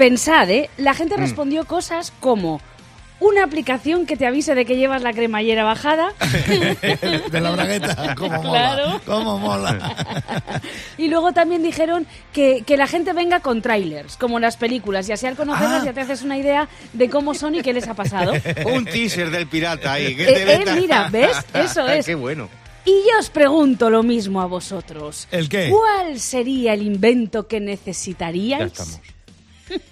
pensad, 0.01 0.49
¿eh? 0.51 0.71
La 0.79 0.95
gente 0.95 1.17
Mm. 1.17 1.21
respondió 1.21 1.65
cosas 1.67 2.11
como 2.21 2.61
una 3.21 3.45
aplicación 3.45 4.07
que 4.07 4.17
te 4.17 4.27
avise 4.27 4.55
de 4.55 4.65
que 4.65 4.77
llevas 4.77 5.03
la 5.03 5.13
cremallera 5.13 5.63
bajada 5.63 6.15
de 7.31 7.41
la 7.41 7.51
bragueta. 7.51 8.15
Cómo 8.17 8.43
mola. 8.43 8.51
Claro. 8.75 9.01
Cómo 9.05 9.39
mola. 9.39 10.63
y 10.97 11.09
luego 11.09 11.33
también 11.33 11.63
dijeron 11.63 12.07
que, 12.33 12.63
que 12.67 12.79
la 12.79 12.87
gente 12.87 13.13
venga 13.13 13.41
con 13.41 13.61
trailers, 13.61 14.17
como 14.17 14.39
en 14.39 14.43
las 14.43 14.57
películas, 14.57 15.07
y 15.09 15.13
así 15.13 15.27
al 15.27 15.37
conocerlas 15.37 15.83
Ah. 15.83 15.85
ya 15.85 15.93
te 15.93 16.01
haces 16.01 16.23
una 16.23 16.39
idea 16.39 16.67
de 16.95 17.11
cómo 17.11 17.35
son 17.35 17.55
y 17.57 17.61
qué 17.61 17.75
les 17.75 17.87
ha 17.89 17.95
pasado. 17.95 18.33
Un 18.73 18.87
teaser 18.87 19.31
del 19.31 19.47
pirata 19.49 19.93
ahí. 19.93 20.17
que 20.17 20.23
Eh, 20.23 20.33
te 20.47 20.55
eh, 20.55 20.81
mira, 20.81 21.09
¿ves? 21.13 21.37
Eso 21.53 21.87
es. 21.89 22.07
Qué 22.07 22.15
bueno. 22.15 22.49
Y 22.87 22.93
yo 22.93 23.19
os 23.19 23.29
pregunto 23.29 23.91
lo 23.91 24.03
mismo 24.03 24.41
a 24.41 24.47
vosotros. 24.47 25.29
¿El 25.31 25.51
qué? 25.51 25.69
¿Cuál 25.69 26.19
sería 26.19 26.73
el 26.73 26.81
invento 26.81 27.47
que 27.47 27.61
Ya 27.61 27.67
necesitaríais? 27.67 28.73
estamos. 28.73 29.01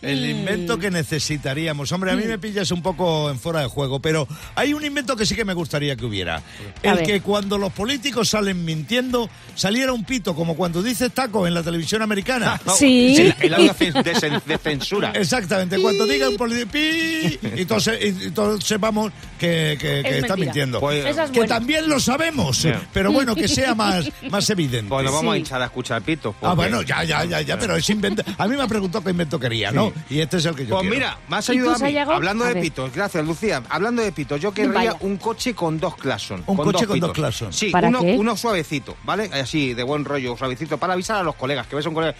El 0.02 0.28
invento 0.28 0.78
que 0.78 0.90
necesitaríamos. 0.90 1.90
Hombre, 1.92 2.12
a 2.12 2.16
mí 2.16 2.24
me 2.24 2.38
pillas 2.38 2.70
un 2.70 2.82
poco 2.82 3.30
en 3.30 3.38
fuera 3.38 3.60
de 3.60 3.66
juego, 3.66 4.00
pero 4.00 4.26
hay 4.54 4.72
un 4.72 4.84
invento 4.84 5.16
que 5.16 5.26
sí 5.26 5.34
que 5.34 5.44
me 5.44 5.54
gustaría 5.54 5.96
que 5.96 6.04
hubiera. 6.04 6.42
El 6.82 7.02
que 7.02 7.20
cuando 7.20 7.58
los 7.58 7.72
políticos 7.72 8.28
salen 8.30 8.64
mintiendo, 8.64 9.28
saliera 9.54 9.92
un 9.92 10.04
pito, 10.04 10.34
como 10.34 10.56
cuando 10.56 10.82
dices 10.82 11.12
taco 11.12 11.46
en 11.46 11.54
la 11.54 11.62
televisión 11.62 12.02
americana. 12.02 12.60
Sí. 12.78 13.32
El 13.40 13.54
audio 13.54 13.74
de, 13.74 14.40
de 14.46 14.58
censura. 14.58 15.10
Exactamente, 15.14 15.78
cuando 15.80 16.06
diga 16.06 16.28
un 16.28 16.36
político 16.36 16.70
pi, 16.72 17.38
y 17.56 17.64
todos, 17.64 17.84
se- 17.84 18.06
y 18.08 18.30
todos 18.30 18.62
sepamos 18.64 19.12
que, 19.38 19.76
que- 19.80 20.02
que 20.02 20.08
Es 20.10 20.16
está 20.16 20.36
mentira. 20.36 20.36
mintiendo. 20.36 20.80
Pues- 20.80 21.04
es 21.04 21.16
que 21.30 21.38
buena. 21.40 21.54
también 21.54 21.88
lo 21.88 21.98
sabemos, 21.98 22.66
pero 22.92 23.10
bueno, 23.12 23.34
que 23.34 23.48
sea 23.48 23.74
más, 23.74 24.08
más 24.30 24.48
evidente. 24.50 24.88
Bueno, 24.88 25.12
vamos 25.12 25.32
a 25.32 25.34
Sí. 25.34 25.38
hinchar 25.40 25.62
a 25.62 25.64
escuchar 25.66 26.02
pitos. 26.02 26.34
Ah, 26.36 26.38
porque- 26.40 26.56
bueno, 26.56 26.82
ya, 26.82 27.02
ya, 27.04 27.24
ya, 27.24 27.40
ya, 27.40 27.58
pero 27.58 27.76
es 27.76 27.88
invento. 27.90 28.22
A 28.36 28.46
mí 28.46 28.56
me 28.56 28.62
ha 28.62 28.68
preguntado 28.68 29.02
qué 29.04 29.10
invento 29.10 29.38
quería, 29.40 29.67
¿no? 29.72 29.92
Y 30.10 30.20
este 30.20 30.36
es 30.38 30.44
el 30.46 30.54
que 30.54 30.64
yo 30.66 30.70
Pues 30.76 30.82
quiero. 30.82 30.94
mira, 30.96 31.18
me 31.28 31.36
has 31.36 31.44
¿Y 31.44 31.46
tú, 31.46 31.52
ayudado 31.52 31.70
a 31.70 31.78
mí. 31.78 31.80
Sayago? 31.80 32.12
Hablando 32.12 32.44
A 32.44 32.48
de 32.48 32.54
ver. 32.54 32.62
pitos, 32.62 32.92
gracias 32.92 33.24
Lucía. 33.24 33.62
Hablando 33.68 34.02
de 34.02 34.12
pitos, 34.12 34.40
yo 34.40 34.52
querría 34.52 34.74
Vaya. 34.74 34.96
un 35.00 35.16
coche 35.16 35.54
con 35.54 35.78
dos 35.78 35.96
claxon. 35.96 36.42
Un 36.46 36.56
coche 36.56 36.86
con 36.86 36.94
pitos. 36.94 37.08
dos 37.08 37.14
claxon. 37.16 37.52
Sí, 37.52 37.70
¿Para 37.70 37.88
uno, 37.88 38.00
qué? 38.00 38.16
uno 38.18 38.36
suavecito, 38.36 38.96
¿vale? 39.04 39.30
Así, 39.32 39.74
de 39.74 39.82
buen 39.82 40.04
rollo, 40.04 40.36
suavecito, 40.36 40.78
para 40.78 40.94
avisar 40.94 41.16
a 41.18 41.22
los 41.22 41.34
colegas, 41.34 41.66
que 41.66 41.76
ves 41.76 41.86
a 41.86 41.88
un 41.88 41.94
colega, 41.94 42.14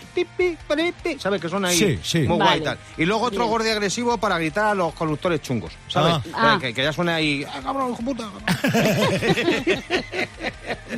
¿sabes? 1.19 1.41
Que 1.41 1.49
son 1.49 1.65
ahí 1.65 1.77
Sí, 1.79 1.99
sí. 2.03 2.19
muy 2.21 2.39
Vale. 2.39 2.51
guay 2.51 2.61
y 2.61 2.65
tal. 2.65 2.79
Y 2.99 3.05
luego 3.05 3.25
otro 3.27 3.41
Bien. 3.41 3.51
gordo 3.51 3.71
agresivo 3.71 4.19
para 4.19 4.39
gritar 4.39 4.67
a 4.67 4.75
los 4.75 4.93
conductores 4.95 5.41
chungos, 5.43 5.73
¿sabes? 5.89 6.15
Ah. 6.35 6.55
Ah. 6.55 6.59
Que, 6.61 6.73
que 6.75 6.83
ya 6.83 6.93
suena 6.93 7.17
ahí, 7.17 7.45
¡ah, 7.49 7.61
cabrón, 7.63 7.93
hijo 7.93 8.03
puta! 8.03 8.29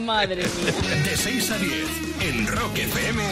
Madre 0.00 0.36
mía. 0.36 1.02
De 1.04 1.16
6 1.16 1.50
a 1.50 1.58
10 1.58 1.72
en 2.22 2.46
Rock 2.46 2.78
FM, 2.78 3.22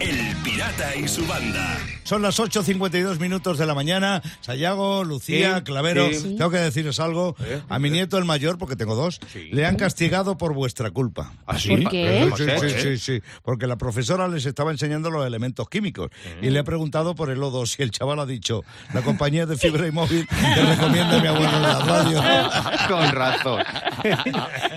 El 0.00 0.36
Pirata 0.42 0.94
y 0.96 1.08
su 1.08 1.26
banda. 1.26 1.78
Son 2.04 2.22
las 2.22 2.38
8.52 2.52 3.18
minutos 3.18 3.58
de 3.58 3.66
la 3.66 3.74
mañana. 3.74 4.22
Sayago, 4.40 5.04
Lucía, 5.04 5.56
Sí, 5.58 5.62
Clavero, 5.64 6.08
sí. 6.12 6.36
tengo 6.36 6.50
que 6.50 6.58
deciros 6.58 7.00
algo. 7.00 7.34
A 7.68 7.78
mi 7.78 7.90
nieto, 7.90 8.18
el 8.18 8.24
mayor, 8.24 8.58
porque 8.58 8.76
tengo 8.76 8.94
dos, 8.94 9.20
le 9.50 9.64
han 9.66 9.76
castigado 9.76 10.36
por 10.36 10.52
vuestra 10.54 10.90
culpa. 10.90 11.32
¿Ah, 11.46 11.58
sí? 11.58 11.70
¿Por 11.76 11.90
qué? 11.90 12.30
Sí, 12.36 12.44
¿Cómo 12.44 12.60
sí, 12.68 12.74
sí, 12.80 12.98
sí, 12.98 13.22
porque 13.42 13.66
la 13.66 13.76
profesora 13.76 14.28
les 14.28 14.44
estaba 14.46 14.70
enseñando 14.70 15.10
los 15.10 15.26
elementos 15.26 15.68
químicos 15.68 16.10
y 16.42 16.50
le 16.50 16.58
ha 16.58 16.64
preguntado 16.64 17.14
por 17.14 17.30
el 17.30 17.38
O2 17.40 17.76
y 17.78 17.82
el 17.82 17.90
chaval 17.90 18.20
ha 18.20 18.26
dicho, 18.26 18.64
la 18.92 19.02
compañía 19.02 19.46
de 19.46 19.56
fibra 19.56 19.86
y 19.86 19.90
móvil 19.90 20.26
te 20.28 20.62
recomienda 20.62 21.16
a 21.18 21.20
mi 21.20 21.26
abuelo 21.28 21.56
en 21.56 21.62
la 21.62 21.78
radio. 21.80 22.22
Con 22.88 23.08
razón. 23.12 23.62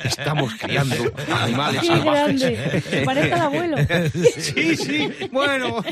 Estamos 0.04 0.54
criando 0.60 0.96
animales 1.42 1.82
Qué 1.82 1.88
salvajes. 1.88 2.42
grande. 2.42 3.04
Parece 3.06 3.28
el 3.34 3.42
abuelo. 3.42 3.78
Sí, 4.40 4.76
sí, 4.78 5.10
bueno. 5.32 5.84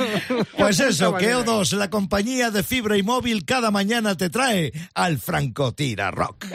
Pues 0.57 0.79
eso, 0.79 1.15
que 1.15 1.35
O2, 1.35 1.62
la 1.71 1.89
compañía 1.89 2.51
de 2.51 2.63
fibra 2.63 2.97
y 2.97 3.03
móvil, 3.03 3.45
cada 3.45 3.71
mañana 3.71 4.17
te 4.17 4.29
trae 4.29 4.73
al 4.93 5.19
Francotira 5.19 6.11
Rock. 6.11 6.45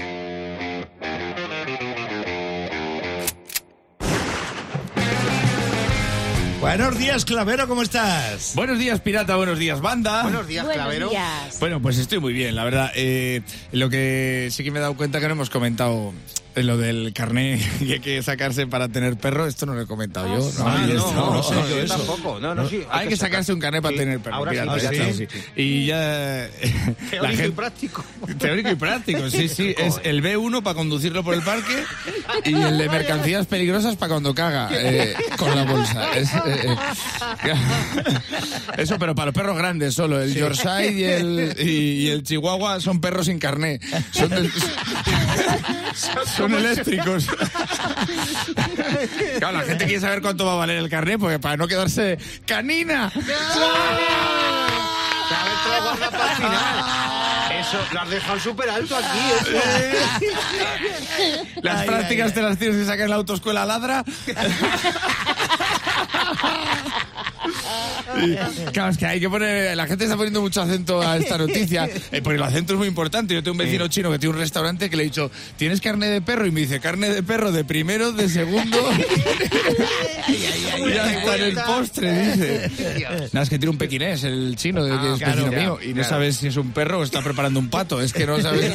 Buenos 6.61 6.99
días, 6.99 7.25
Clavero, 7.25 7.69
¿cómo 7.69 7.83
estás? 7.83 8.53
Buenos 8.57 8.79
días, 8.79 9.01
pirata, 9.01 9.37
buenos 9.37 9.59
días, 9.59 9.81
banda. 9.81 10.25
Buenos 10.25 10.47
días, 10.47 10.65
Buenos 10.65 10.83
Clavero. 10.85 11.09
días. 11.09 11.59
Bueno, 11.61 11.81
pues 11.81 11.99
estoy 11.99 12.19
muy 12.19 12.33
bien, 12.33 12.57
la 12.57 12.65
verdad. 12.65 12.91
Eh, 12.97 13.43
lo 13.73 13.89
que 13.89 14.49
sí 14.51 14.65
que 14.65 14.71
me 14.73 14.79
he 14.79 14.83
dado 14.83 14.97
cuenta 14.97 15.21
que 15.21 15.27
no 15.29 15.33
hemos 15.33 15.51
comentado 15.51 16.13
eh, 16.59 16.63
lo 16.63 16.77
del 16.77 17.13
carné 17.13 17.61
que 17.79 17.93
hay 17.95 18.01
que 18.01 18.23
sacarse 18.23 18.67
para 18.67 18.89
tener 18.89 19.17
perro, 19.17 19.47
esto 19.47 19.67
no 19.67 19.75
lo 19.75 19.83
he 19.83 19.87
comentado 19.87 20.27
yo. 20.29 20.51
Ah, 20.65 20.85
no, 20.87 20.93
esto- 20.95 21.13
no, 21.15 21.35
no 21.35 21.43
sé 21.43 21.55
yo 21.55 21.79
eso. 21.79 21.97
tampoco. 21.97 22.41
No, 22.41 22.55
no, 22.55 22.69
sí, 22.69 22.83
Hay 22.91 23.09
que 23.09 23.17
sacarse 23.17 23.53
un 23.53 23.61
carné 23.61 23.81
para 23.83 23.93
Sí, 23.93 23.99
tener 23.99 24.21
perro. 24.21 24.37
ahora 24.37 24.51
pirata, 24.53 24.79
ya 24.79 24.93
ya 24.93 25.13
sí. 25.13 25.27
Y 25.57 25.87
ya... 25.87 26.49
Teórico 27.11 27.23
la 27.43 27.47
y 27.47 27.51
práctico. 27.51 28.05
Teórico 28.39 28.71
y 28.71 28.75
práctico, 28.75 29.31
sí, 29.31 29.49
sí. 29.49 29.75
Es 29.79 30.01
el 30.05 30.23
B1 30.23 30.63
para 30.63 30.75
conducirlo 30.75 31.23
por 31.25 31.35
el 31.35 31.43
parque 31.43 31.85
y 32.45 32.55
el 32.55 32.79
de 32.79 32.89
mercancías 32.89 33.47
peligrosas 33.47 33.97
para 33.97 34.11
cuando 34.11 34.35
caga 34.35 34.69
eh, 34.73 35.15
con 35.37 35.55
la 35.55 35.65
bolsa. 35.65 36.13
Es, 36.17 36.29
eh, 36.35 36.77
eh, 37.45 37.55
eso, 38.79 38.99
pero 38.99 39.15
para 39.15 39.27
los 39.27 39.35
perros 39.35 39.57
grandes 39.57 39.95
solo. 39.95 40.21
El 40.21 40.35
Yorkshire 40.35 40.93
y 40.93 41.05
el, 41.05 41.55
y, 41.59 41.71
y 42.05 42.09
el 42.09 42.23
Chihuahua 42.23 42.81
son 42.81 43.01
perros 43.01 43.27
sin 43.27 43.39
carné. 43.39 43.81
Son, 44.13 44.29
de- 44.31 44.51
son 46.37 46.48
eléctricos. 46.57 47.27
Claro, 49.39 49.59
la 49.59 49.65
gente 49.65 49.85
quiere 49.85 50.01
saber 50.01 50.21
cuánto 50.21 50.45
va 50.45 50.55
a 50.55 50.57
valer 50.57 50.79
el 50.79 50.89
carné 50.89 51.19
porque 51.19 51.39
para 51.39 51.57
no 51.57 51.69
quedarse 51.69 52.19
canina. 52.47 53.13
Eso, 57.61 57.79
lo 57.93 58.01
has 58.01 58.11
dejado 58.11 58.41
súper 58.41 58.71
alto 58.71 58.97
aquí. 58.97 59.19
Eso. 59.41 59.51
Las 61.63 61.85
prácticas 61.85 62.33
te 62.33 62.43
las 62.43 62.59
tienes 62.59 62.79
que 62.79 62.85
sacar 62.85 63.03
en 63.03 63.11
la 63.11 63.17
autoescuela 63.17 63.65
ladra. 63.65 64.05
Claro, 68.73 68.91
es 68.91 68.99
que 68.99 69.07
hay 69.07 69.21
que 69.21 69.29
poner. 69.29 69.77
La 69.77 69.87
gente 69.87 70.05
está 70.05 70.17
poniendo 70.17 70.41
mucho 70.41 70.63
acento 70.63 71.01
a 71.01 71.17
esta 71.17 71.39
noticia, 71.39 71.89
eh, 72.13 72.21
porque 72.23 72.37
el 72.37 72.43
acento 72.43 72.75
es 72.75 72.79
muy 72.79 72.89
importante. 72.89 73.35
Yo 73.35 73.43
tengo 73.43 73.53
un 73.53 73.59
vecino 73.59 73.89
chino 73.89 74.11
que 74.11 74.19
tiene 74.19 74.35
un 74.35 74.41
restaurante 74.41 74.91
que 74.91 74.97
le 74.97 75.05
he 75.05 75.07
dicho, 75.07 75.31
¿tienes 75.57 75.81
carne 75.81 76.07
de 76.07 76.21
perro? 76.21 76.47
Y 76.47 76.51
me 76.51 76.61
dice, 76.61 76.81
carne 76.81 77.09
de 77.11 77.23
perro 77.23 77.53
de 77.53 77.65
primero, 77.65 78.13
de 78.13 78.29
segundo. 78.29 78.79
y 80.29 80.91
ya 80.91 81.13
está 81.13 81.37
en 81.37 81.43
el 81.43 81.55
postre, 81.55 82.33
dice. 82.33 82.71
Nada, 83.33 83.43
es 83.43 83.51
que 83.51 83.59
tiene 83.59 83.71
un 83.71 83.79
pequinés, 83.79 84.25
el 84.25 84.55
chino, 84.57 84.85
de, 84.85 84.91
que 84.91 85.13
es 85.13 85.19
claro, 85.19 85.37
vecino 85.37 85.51
claro, 85.51 85.79
mío, 85.79 85.91
y 85.91 85.95
no 85.95 86.05
sabes 86.05 86.37
si 86.37 86.49
es 86.49 86.57
un 86.57 86.73
perro 86.73 87.01
o 87.01 87.03
está 87.03 87.23
preparando 87.23 87.61
un 87.61 87.69
pato. 87.69 88.01
Es 88.01 88.13
que 88.13 88.27
no 88.27 88.41
sabes. 88.41 88.73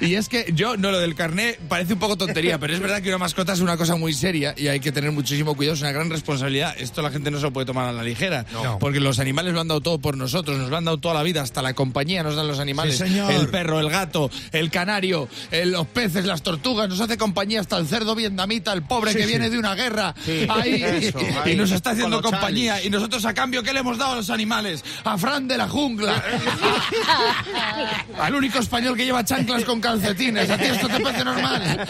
y 0.00 0.14
es 0.14 0.28
que 0.28 0.52
yo, 0.54 0.76
no, 0.76 0.90
lo 0.90 1.00
del 1.00 1.14
carné 1.14 1.58
parece 1.68 1.94
un 1.94 1.98
poco 1.98 2.16
tontería, 2.16 2.58
pero 2.58 2.74
es 2.74 2.80
verdad 2.80 3.02
que 3.02 3.08
una 3.08 3.18
mascota 3.18 3.52
es 3.52 3.60
una 3.60 3.76
cosa 3.76 3.96
muy 3.96 4.12
seria 4.12 4.54
y 4.56 4.68
hay 4.68 4.80
que 4.80 4.92
tener 4.92 5.12
muchísimo 5.12 5.54
cuidado, 5.54 5.74
es 5.74 5.80
una 5.80 5.92
gran 5.92 6.10
responsabilidad. 6.10 6.74
Esto 6.78 7.02
la 7.02 7.10
gente 7.10 7.29
gente 7.30 7.36
no 7.36 7.38
se 7.40 7.46
lo 7.46 7.52
puede 7.52 7.66
tomar 7.66 7.88
a 7.88 7.92
la 7.92 8.02
ligera. 8.02 8.44
No. 8.52 8.78
Porque 8.78 9.00
los 9.00 9.18
animales 9.18 9.54
lo 9.54 9.60
han 9.60 9.68
dado 9.68 9.80
todo 9.80 9.98
por 9.98 10.16
nosotros, 10.16 10.58
nos 10.58 10.70
lo 10.70 10.76
han 10.76 10.84
dado 10.84 10.98
toda 10.98 11.14
la 11.14 11.22
vida, 11.22 11.42
hasta 11.42 11.62
la 11.62 11.74
compañía 11.74 12.22
nos 12.22 12.36
dan 12.36 12.46
los 12.48 12.58
animales. 12.58 12.98
Sí, 12.98 13.04
señor. 13.04 13.30
El 13.32 13.48
perro, 13.48 13.80
el 13.80 13.90
gato, 13.90 14.30
el 14.52 14.70
canario, 14.70 15.28
el- 15.50 15.70
los 15.72 15.86
peces, 15.86 16.24
las 16.24 16.42
tortugas, 16.42 16.88
nos 16.88 17.00
hace 17.00 17.16
compañía 17.16 17.60
hasta 17.60 17.76
el 17.78 17.86
cerdo 17.86 18.14
vietnamita, 18.14 18.72
el 18.72 18.82
pobre 18.82 19.12
Sí, 19.12 19.18
que 19.18 19.22
sí. 19.24 19.28
viene 19.30 19.50
de 19.50 19.58
una 19.58 19.74
guerra. 19.74 20.14
Sí, 20.24 20.46
Ahí, 20.48 20.82
eso, 20.82 21.18
y 21.20 21.48
ahí, 21.50 21.56
nos 21.56 21.70
está 21.70 21.90
haciendo 21.90 22.20
compañía. 22.22 22.82
Y 22.84 22.90
nosotros 22.90 23.24
a 23.24 23.34
cambio, 23.34 23.62
¿qué 23.62 23.72
le 23.72 23.80
hemos 23.80 23.98
dado 23.98 24.12
a 24.12 24.16
los 24.16 24.30
animales? 24.30 24.84
A 25.04 25.16
Fran 25.16 25.46
de 25.48 25.56
la 25.56 25.68
jungla. 25.68 26.22
Al 28.20 28.34
único 28.34 28.58
español 28.58 28.96
que 28.96 29.04
lleva 29.04 29.24
chanclas 29.24 29.64
con 29.64 29.80
calcetines. 29.80 30.50
¿A 30.50 30.58
ti 30.58 30.64
esto 30.64 30.88
te 30.88 31.00
parece 31.00 31.24
normal? 31.24 31.88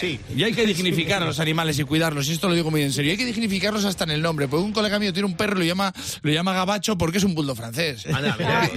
Sí. 0.00 0.18
Y 0.36 0.42
hay 0.42 0.52
que 0.52 0.66
dignificar 0.66 1.22
a 1.22 1.26
los 1.26 1.40
animales 1.40 1.78
y 1.78 1.84
cuidarlos, 1.84 2.28
y 2.28 2.32
esto 2.32 2.48
lo 2.48 2.54
digo 2.54 2.70
muy 2.70 2.82
en 2.82 2.92
serio. 2.92 3.12
Hay 3.12 3.16
que 3.16 3.24
dignificarlos 3.26 3.84
hasta 3.84 4.04
en 4.04 4.10
el 4.14 4.22
nombre. 4.22 4.48
Porque 4.48 4.64
un 4.64 4.72
colega 4.72 4.98
mío 4.98 5.12
tiene 5.12 5.26
un 5.26 5.36
perro 5.36 5.56
y 5.56 5.58
lo 5.60 5.64
llama, 5.64 5.92
lo 6.22 6.32
llama 6.32 6.52
gabacho 6.52 6.96
porque 6.98 7.18
es 7.18 7.24
un 7.24 7.34
bulldog 7.34 7.56
francés. 7.56 8.06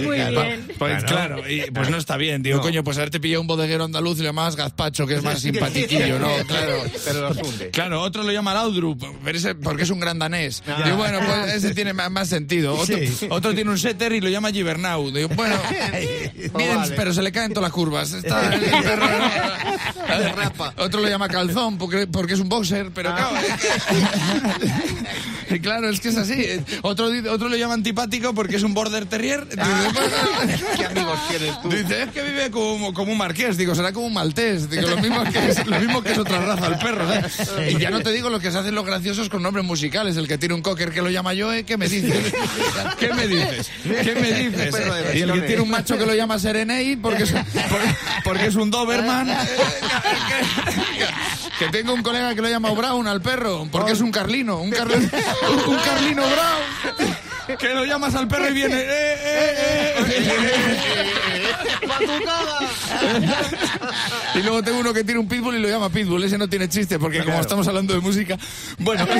Muy 0.00 0.16
bien. 0.16 0.68
Pues 0.78 1.04
claro, 1.04 1.48
y 1.48 1.70
pues 1.70 1.90
no 1.90 1.96
está 1.96 2.16
bien. 2.16 2.42
Digo, 2.42 2.60
coño, 2.60 2.84
pues 2.84 2.96
haberte 2.98 3.20
pillado 3.20 3.40
un 3.40 3.46
bodeguero 3.46 3.84
andaluz 3.84 4.18
y 4.18 4.22
lo 4.22 4.26
llamabas 4.28 4.56
gazpacho, 4.56 5.06
que 5.06 5.14
es 5.14 5.22
más 5.22 5.40
simpatiquillo, 5.40 6.18
¿no? 6.18 6.28
Claro. 6.48 6.82
Pero 7.04 7.28
los 7.28 7.36
hunde. 7.38 7.70
Claro, 7.70 8.00
otro 8.02 8.22
lo 8.22 8.32
llama 8.32 8.54
Laudrup, 8.54 9.02
porque 9.62 9.82
es 9.82 9.90
un 9.90 10.00
gran 10.00 10.18
danés. 10.18 10.62
Digo, 10.84 10.96
bueno, 10.96 11.18
pues 11.24 11.54
ese 11.54 11.74
tiene 11.74 11.92
más, 11.92 12.10
más 12.10 12.28
sentido. 12.28 12.74
Otro, 12.74 12.96
Sí. 12.98 13.26
otro 13.30 13.54
tiene 13.54 13.70
un 13.70 13.78
setter 13.78 14.12
y 14.12 14.20
lo 14.20 14.28
llama 14.28 14.50
Gibernau. 14.50 15.10
Digo, 15.10 15.28
bueno, 15.34 15.56
bien, 15.70 16.50
vale. 16.52 16.94
pero 16.96 17.12
se 17.12 17.22
le 17.22 17.30
caen 17.32 17.52
todas 17.52 17.68
las 17.68 17.72
curvas. 17.72 18.12
Está 18.12 18.52
el 18.54 18.60
perro, 18.60 19.06
¿no? 20.66 20.84
Otro 20.84 21.00
lo 21.00 21.08
llama 21.08 21.28
calzón 21.28 21.76
porque, 21.78 22.06
porque 22.06 22.34
es 22.34 22.40
un 22.40 22.48
boxer, 22.48 22.90
pero 22.92 23.14
claro. 23.14 23.36
claro, 25.62 25.88
es 25.88 26.00
que 26.00 26.08
es 26.08 26.16
así. 26.16 26.46
Otro, 26.82 27.08
otro 27.30 27.48
lo 27.48 27.56
llama 27.56 27.74
antipático 27.74 28.34
porque 28.34 28.56
es 28.56 28.62
un 28.62 28.74
border 28.74 29.06
terrier. 29.06 29.46
Dice, 29.48 30.64
¿Qué 30.76 30.84
amigos 30.86 31.18
tienes 31.28 31.62
tú? 31.62 31.68
Dice, 31.68 32.02
es 32.02 32.10
que 32.10 32.22
vive 32.22 32.50
como, 32.50 32.92
como 32.94 33.12
un 33.12 33.18
marqués, 33.18 33.56
digo, 33.56 33.74
será 33.74 33.92
como 33.92 34.06
un 34.06 34.14
maltés, 34.14 34.68
digo, 34.70 34.88
lo 34.88 34.98
mismo 34.98 35.22
que 35.24 35.48
es, 35.48 35.66
lo 35.66 35.78
mismo 35.78 36.02
que 36.02 36.12
es 36.12 36.18
otra 36.18 36.44
raza, 36.44 36.66
el 36.66 36.78
perro, 36.78 37.06
¿sabes? 37.06 37.74
Y 37.74 37.78
ya 37.78 37.90
no 37.90 38.00
te 38.00 38.10
digo 38.12 38.30
lo 38.30 38.40
que 38.40 38.50
se 38.50 38.58
hacen 38.58 38.74
los 38.74 38.84
graciosos 38.84 39.28
con 39.28 39.42
nombres 39.42 39.64
musicales, 39.64 40.16
el 40.16 40.28
que 40.28 40.38
tiene 40.38 40.54
un 40.54 40.62
cocker 40.62 40.90
que 40.90 41.02
lo 41.02 41.10
llama 41.10 41.32
Joe, 41.38 41.64
¿qué 41.66 41.76
me 41.76 41.88
dices? 41.88 42.32
¿Qué 42.98 43.12
me 43.12 43.26
dices? 43.26 43.70
¿Qué 43.82 44.14
me 44.14 44.32
dices? 44.32 44.74
Y 45.14 45.20
el 45.20 45.32
que 45.32 45.40
tiene 45.42 45.62
un 45.62 45.70
macho 45.70 45.96
que 45.96 46.06
lo 46.06 46.14
llama 46.14 46.38
Serenei 46.38 46.96
porque 46.96 47.24
es, 47.24 47.32
porque, 47.32 47.96
porque 48.24 48.46
es 48.46 48.54
un 48.54 48.70
Doberman. 48.70 49.28
Que 51.58 51.66
tengo 51.68 51.92
un 51.92 52.02
colega 52.02 52.34
que 52.34 52.40
lo 52.42 52.48
llama 52.48 52.70
Brown 52.70 53.06
al 53.08 53.20
perro, 53.20 53.66
porque 53.70 53.92
es 53.92 54.00
un 54.00 54.10
carlino, 54.12 54.60
un, 54.60 54.70
carlino, 54.70 55.08
un 55.66 55.76
carlino 55.76 56.22
Brown. 56.22 57.58
Que 57.58 57.74
lo 57.74 57.84
llamas 57.84 58.14
al 58.14 58.28
perro 58.28 58.48
y 58.48 58.52
viene. 58.52 58.76
"Eh, 58.76 58.86
eh, 58.86 59.94
eh". 60.06 60.28
Y 64.34 64.42
luego 64.42 64.62
tengo 64.62 64.78
uno 64.78 64.92
que 64.92 65.02
tiene 65.04 65.18
un 65.20 65.26
pitbull 65.26 65.56
y 65.56 65.58
lo 65.58 65.68
llama 65.68 65.88
pitbull. 65.88 66.22
Ese 66.22 66.36
no 66.38 66.46
tiene 66.48 66.68
chiste 66.68 66.98
porque 66.98 67.24
como 67.24 67.40
estamos 67.40 67.66
hablando 67.66 67.94
de 67.94 68.00
música, 68.00 68.36
bueno. 68.78 69.06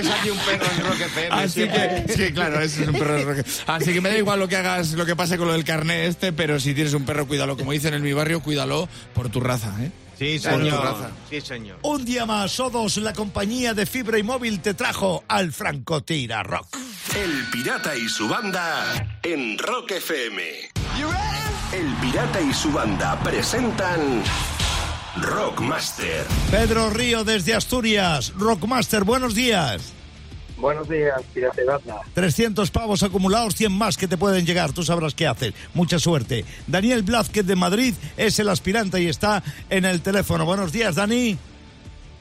Que 0.00 0.06
es 0.06 0.14
aquí 0.14 0.30
un 0.30 0.38
perro 0.38 0.66
en 0.70 0.86
Rock 0.86 1.00
FM. 1.00 1.42
Así 1.42 1.68
que, 1.68 2.04
sí, 2.14 2.32
claro, 2.32 2.60
ese 2.60 2.82
es 2.82 2.88
un 2.88 2.94
perro 2.94 3.14
de 3.14 3.24
roque. 3.24 3.44
Así 3.66 3.92
que 3.92 4.00
me 4.00 4.10
da 4.10 4.18
igual 4.18 4.38
lo 4.38 4.46
que 4.46 4.56
hagas, 4.56 4.92
lo 4.92 5.04
que 5.04 5.16
pase 5.16 5.36
con 5.36 5.48
lo 5.48 5.54
del 5.54 5.64
carné 5.64 6.06
este, 6.06 6.32
pero 6.32 6.60
si 6.60 6.72
tienes 6.72 6.94
un 6.94 7.04
perro, 7.04 7.26
cuídalo. 7.26 7.56
Como 7.56 7.72
dicen 7.72 7.94
en 7.94 8.02
mi 8.02 8.12
barrio, 8.12 8.40
cuídalo 8.40 8.88
por 9.12 9.28
tu 9.28 9.40
raza, 9.40 9.74
¿eh? 9.80 9.90
Sí, 10.16 10.38
señor. 10.38 11.10
Sí, 11.30 11.40
señor. 11.40 11.78
Un 11.82 12.04
día 12.04 12.26
más, 12.26 12.58
Odos, 12.60 12.96
la 12.98 13.12
compañía 13.12 13.74
de 13.74 13.86
fibra 13.86 14.18
y 14.18 14.22
móvil, 14.22 14.60
te 14.60 14.74
trajo 14.74 15.24
al 15.28 15.52
Francotira 15.52 16.42
Rock. 16.42 16.76
El 17.16 17.44
Pirata 17.50 17.96
y 17.96 18.08
su 18.08 18.28
banda 18.28 18.84
en 19.22 19.58
Rock 19.58 19.92
FM. 19.92 20.42
El 21.72 21.86
Pirata 22.00 22.40
y 22.40 22.52
su 22.54 22.72
banda 22.72 23.18
presentan 23.22 24.22
Rockmaster. 25.16 26.26
Pedro 26.50 26.90
Río 26.90 27.24
desde 27.24 27.54
Asturias, 27.54 28.32
Rockmaster, 28.36 29.04
buenos 29.04 29.34
días. 29.34 29.92
Buenos 30.58 30.88
días, 30.88 31.22
Banda. 31.66 32.00
300 32.14 32.70
pavos 32.70 33.02
acumulados, 33.02 33.54
100 33.54 33.72
más 33.72 33.96
que 33.96 34.08
te 34.08 34.16
pueden 34.16 34.44
llegar, 34.44 34.72
tú 34.72 34.82
sabrás 34.82 35.14
qué 35.14 35.26
hacer. 35.26 35.54
Mucha 35.74 35.98
suerte. 35.98 36.44
Daniel 36.66 37.02
Blázquez 37.02 37.46
de 37.46 37.56
Madrid 37.56 37.94
es 38.16 38.38
el 38.38 38.48
aspirante 38.48 39.00
y 39.00 39.06
está 39.06 39.42
en 39.70 39.84
el 39.84 40.00
teléfono. 40.00 40.44
Buenos 40.44 40.72
días, 40.72 40.96
Dani. 40.96 41.38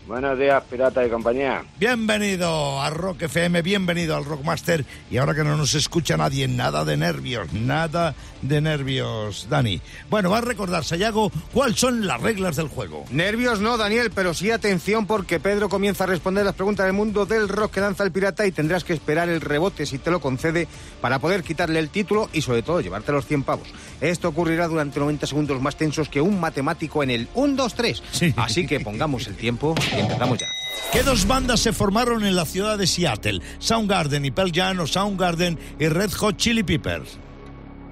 Buenos 0.07 0.39
días, 0.39 0.63
Pirata 0.69 1.05
y 1.05 1.09
compañía. 1.09 1.65
Bienvenido 1.77 2.81
a 2.81 2.89
Rock 2.89 3.23
FM, 3.23 3.61
bienvenido 3.61 4.15
al 4.15 4.23
Rockmaster. 4.23 4.85
Y 5.11 5.17
ahora 5.17 5.35
que 5.35 5.43
no 5.43 5.57
nos 5.57 5.75
escucha 5.75 6.15
nadie, 6.15 6.47
nada 6.47 6.85
de 6.85 6.95
nervios, 6.95 7.51
nada 7.51 8.15
de 8.41 8.61
nervios, 8.61 9.47
Dani. 9.49 9.81
Bueno, 10.09 10.29
va 10.29 10.37
a 10.37 10.41
recordar, 10.41 10.85
Sayago, 10.85 11.29
cuáles 11.51 11.77
son 11.77 12.07
las 12.07 12.21
reglas 12.21 12.55
del 12.55 12.69
juego. 12.69 13.03
Nervios 13.11 13.59
no, 13.59 13.75
Daniel, 13.75 14.09
pero 14.15 14.33
sí 14.33 14.49
atención 14.49 15.07
porque 15.07 15.41
Pedro 15.41 15.67
comienza 15.67 16.05
a 16.05 16.07
responder 16.07 16.45
las 16.45 16.55
preguntas 16.55 16.85
del 16.85 16.93
mundo 16.93 17.25
del 17.25 17.49
rock 17.49 17.73
que 17.73 17.81
lanza 17.81 18.05
el 18.05 18.13
pirata 18.13 18.45
y 18.45 18.53
tendrás 18.53 18.85
que 18.85 18.93
esperar 18.93 19.27
el 19.27 19.41
rebote 19.41 19.85
si 19.85 19.97
te 19.97 20.09
lo 20.09 20.21
concede 20.21 20.69
para 21.01 21.19
poder 21.19 21.43
quitarle 21.43 21.79
el 21.79 21.89
título 21.89 22.29
y 22.31 22.41
sobre 22.43 22.61
todo 22.61 22.79
llevarte 22.79 23.11
los 23.11 23.25
100 23.25 23.43
pavos. 23.43 23.67
Esto 23.99 24.29
ocurrirá 24.29 24.69
durante 24.69 25.01
90 25.01 25.27
segundos 25.27 25.61
más 25.61 25.75
tensos 25.75 26.07
que 26.07 26.21
un 26.21 26.39
matemático 26.39 27.03
en 27.03 27.09
el 27.09 27.27
1, 27.33 27.55
2, 27.55 27.73
3. 27.73 28.03
Así 28.37 28.65
que 28.65 28.79
pongamos 28.79 29.27
el 29.27 29.35
tiempo 29.35 29.75
empezamos 29.99 30.37
ya. 30.37 30.47
¿Qué 30.91 31.03
dos 31.03 31.27
bandas 31.27 31.59
se 31.59 31.73
formaron 31.73 32.25
en 32.25 32.35
la 32.35 32.45
ciudad 32.45 32.77
de 32.77 32.87
Seattle? 32.87 33.41
Soundgarden 33.59 34.25
y 34.25 34.31
Pearl 34.31 34.51
Jam 34.53 34.79
o 34.79 34.87
Soundgarden 34.87 35.59
y 35.79 35.87
Red 35.87 36.11
Hot 36.13 36.37
Chili 36.37 36.63
Peppers. 36.63 37.19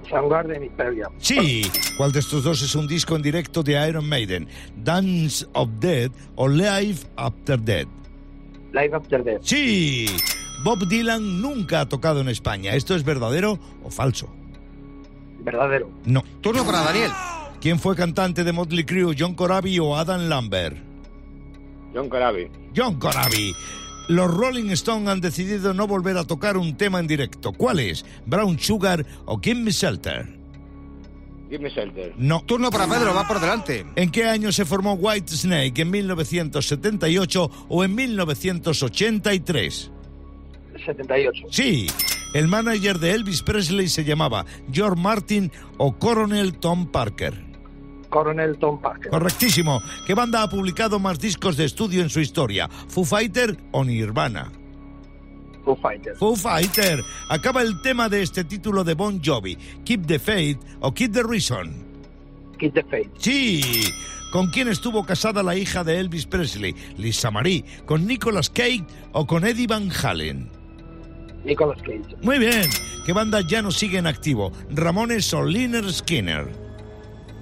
Soundgarden 0.10 0.64
y 0.64 0.70
Pearl 0.70 0.98
Jam. 1.02 1.12
Sí, 1.18 1.70
¿cuál 1.98 2.12
de 2.12 2.20
estos 2.20 2.44
dos 2.44 2.62
es 2.62 2.74
un 2.76 2.88
disco 2.88 3.16
en 3.16 3.22
directo 3.22 3.64
de 3.64 3.88
Iron 3.88 4.08
Maiden? 4.08 4.48
Dance 4.78 5.46
of 5.54 5.70
Death 5.80 6.14
o 6.36 6.48
Live 6.48 7.00
After 7.18 7.60
Death. 7.60 7.88
Live 8.72 8.96
After 8.96 9.24
Death. 9.24 9.42
Sí, 9.44 10.08
Bob 10.64 10.88
Dylan 10.88 11.42
nunca 11.42 11.82
ha 11.82 11.90
tocado 11.90 12.22
en 12.22 12.30
España. 12.30 12.76
¿Esto 12.76 12.96
es 12.96 13.04
verdadero 13.04 13.60
o 13.84 13.90
falso? 13.90 14.30
Verdadero. 15.40 15.92
No. 16.06 16.24
Turno 16.42 16.66
para 16.66 16.82
Daniel. 16.82 17.12
¿Quién 17.62 17.80
fue 17.80 17.96
cantante 17.96 18.44
de 18.44 18.52
Motley 18.52 18.84
Crue, 18.84 19.16
John 19.18 19.36
Corabi 19.36 19.80
o 19.80 19.96
Adam 19.96 20.30
Lambert? 20.30 20.78
John 21.96 22.10
Corabi. 22.10 22.52
John 22.76 23.00
Corabi. 23.00 23.56
Los 24.10 24.32
Rolling 24.32 24.70
Stones 24.72 25.08
han 25.08 25.22
decidido 25.22 25.74
no 25.74 25.88
volver 25.88 26.18
a 26.18 26.26
tocar 26.26 26.58
un 26.58 26.78
tema 26.78 27.00
en 27.00 27.08
directo. 27.08 27.54
¿Cuál 27.54 27.80
es? 27.80 28.06
¿Brown 28.26 28.60
Sugar 28.60 29.06
o 29.26 29.40
Give 29.40 29.60
Me 29.62 29.72
Shelter? 29.72 30.46
Give 31.50 31.60
me 31.60 31.70
shelter. 31.70 32.14
No. 32.18 32.42
Turno 32.44 32.72
para 32.72 32.88
Pedro, 32.88 33.14
va 33.14 33.28
por 33.28 33.40
delante. 33.40 33.86
¿En 33.96 34.10
qué 34.12 34.26
año 34.26 34.52
se 34.52 34.66
formó 34.66 34.94
White 34.94 35.32
Snake? 35.32 35.82
¿En 35.82 35.92
1978 35.92 37.52
o 37.70 37.84
en 37.84 37.96
1983? 37.96 39.92
78. 40.86 41.48
Sí. 41.52 41.88
El 42.34 42.48
manager 42.48 43.00
de 43.00 43.12
Elvis 43.12 43.44
Presley 43.44 43.88
se 43.88 44.04
llamaba 44.04 44.46
George 44.72 45.00
Martin 45.00 45.52
o 45.78 45.98
Coronel 45.98 46.58
Tom 46.58 46.92
Parker. 46.92 47.45
Coronel 48.16 48.58
Tom 48.60 48.80
Parker. 48.80 49.12
Correctísimo. 49.12 49.82
¿Qué 50.08 50.14
banda 50.14 50.42
ha 50.42 50.50
publicado 50.50 51.00
más 51.00 51.20
discos 51.20 51.58
de 51.58 51.66
estudio 51.66 52.02
en 52.02 52.10
su 52.10 52.22
historia? 52.22 52.70
¿Foo 52.88 53.04
Fighter 53.04 53.58
o 53.74 53.84
Nirvana? 53.84 54.54
Foo 55.66 55.76
Fighters. 55.76 56.18
Foo 56.18 56.34
Fighter. 56.34 57.04
Acaba 57.30 57.62
el 57.62 57.82
tema 57.82 58.08
de 58.08 58.22
este 58.22 58.46
título 58.46 58.86
de 58.86 58.94
Bon 58.94 59.22
Jovi. 59.22 59.58
Keep 59.84 60.08
the 60.08 60.18
Faith 60.18 60.60
o 60.80 60.94
Keep 60.94 61.12
the 61.12 61.24
Reason. 61.24 61.74
Keep 62.58 62.74
the 62.76 62.84
Faith. 62.84 63.12
Sí. 63.18 63.84
¿Con 64.32 64.50
quién 64.50 64.70
estuvo 64.70 65.06
casada 65.06 65.44
la 65.44 65.58
hija 65.58 65.84
de 65.84 66.00
Elvis 66.00 66.26
Presley? 66.26 66.74
Lisa 66.96 67.32
Marie. 67.32 67.66
¿Con 67.86 68.08
Nicolas 68.08 68.50
Cage 68.50 68.86
o 69.12 69.28
con 69.28 69.46
Eddie 69.46 69.68
Van 69.68 69.92
Halen? 69.92 70.50
Nicolas 71.44 71.82
Cage. 71.82 72.16
Muy 72.22 72.40
bien. 72.40 72.70
¿Qué 73.06 73.12
banda 73.12 73.42
ya 73.46 73.62
no 73.62 73.72
sigue 73.72 73.98
en 73.98 74.08
activo? 74.08 74.54
¿Ramones 74.70 75.34
o 75.34 75.44
Liner 75.44 75.92
Skinner? 75.92 76.65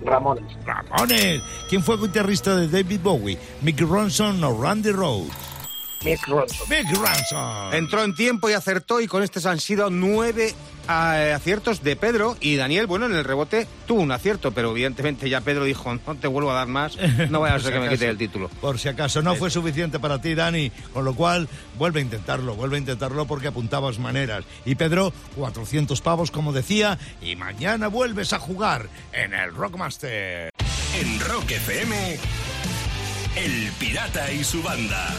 Ramones. 0.05 0.57
Ramones. 0.65 1.41
¿Quién 1.69 1.83
fue 1.83 1.97
guitarrista 1.97 2.55
de 2.55 2.67
David 2.67 2.99
Bowie? 3.01 3.37
¿Mick 3.61 3.79
Ronson 3.81 4.43
o 4.43 4.61
Randy 4.61 4.91
Rhoads? 4.91 5.33
Mick 6.03 6.27
Ronson. 6.27 6.69
Mick 6.69 6.89
Ronson. 6.95 7.73
Entró 7.73 8.03
en 8.03 8.13
tiempo 8.15 8.49
y 8.49 8.53
acertó 8.53 8.99
y 8.99 9.07
con 9.07 9.23
estos 9.23 9.45
han 9.45 9.59
sido 9.59 9.89
nueve 9.89 10.53
eh, 10.87 11.33
aciertos 11.33 11.83
de 11.83 11.95
Pedro 11.95 12.37
y 12.39 12.55
Daniel, 12.55 12.87
bueno, 12.87 13.05
en 13.05 13.13
el 13.15 13.23
rebote 13.23 13.67
tuvo 13.87 14.01
un 14.01 14.11
acierto, 14.11 14.51
pero 14.51 14.71
evidentemente 14.71 15.29
ya 15.29 15.41
Pedro 15.41 15.63
dijo, 15.63 15.93
no 15.93 16.15
te 16.15 16.27
vuelvo 16.27 16.51
a 16.51 16.55
dar 16.55 16.67
más, 16.67 16.97
no 17.29 17.39
vaya 17.41 17.55
a 17.55 17.59
ser 17.59 17.73
que 17.73 17.79
me 17.79 17.89
quite 17.89 18.09
el 18.09 18.17
título. 18.17 18.49
Por 18.61 18.79
si 18.79 18.89
acaso, 18.89 19.21
no 19.21 19.35
fue 19.35 19.49
suficiente 19.49 19.99
para 19.99 20.21
ti, 20.21 20.35
Dani, 20.35 20.71
con 20.93 21.05
lo 21.05 21.15
cual 21.15 21.47
vuelve 21.77 21.99
a 21.99 22.03
intentarlo, 22.03 22.55
vuelve 22.55 22.77
a 22.77 22.79
intentarlo 22.79 23.25
porque 23.25 23.47
apuntabas 23.47 23.99
maneras. 23.99 24.43
Y 24.65 24.75
Pedro, 24.75 25.13
400 25.35 26.01
pavos, 26.01 26.31
como 26.31 26.53
decía, 26.53 26.97
y 27.21 27.35
mañana 27.35 27.87
vuelves 27.87 28.33
a 28.33 28.39
jugar 28.39 28.87
en 29.11 29.33
el 29.33 29.53
Rockmaster. 29.53 30.49
En 30.99 31.19
Rock 31.21 31.51
FM, 31.51 32.19
El 33.35 33.71
Pirata 33.79 34.31
y 34.31 34.43
su 34.43 34.61
banda. 34.61 35.09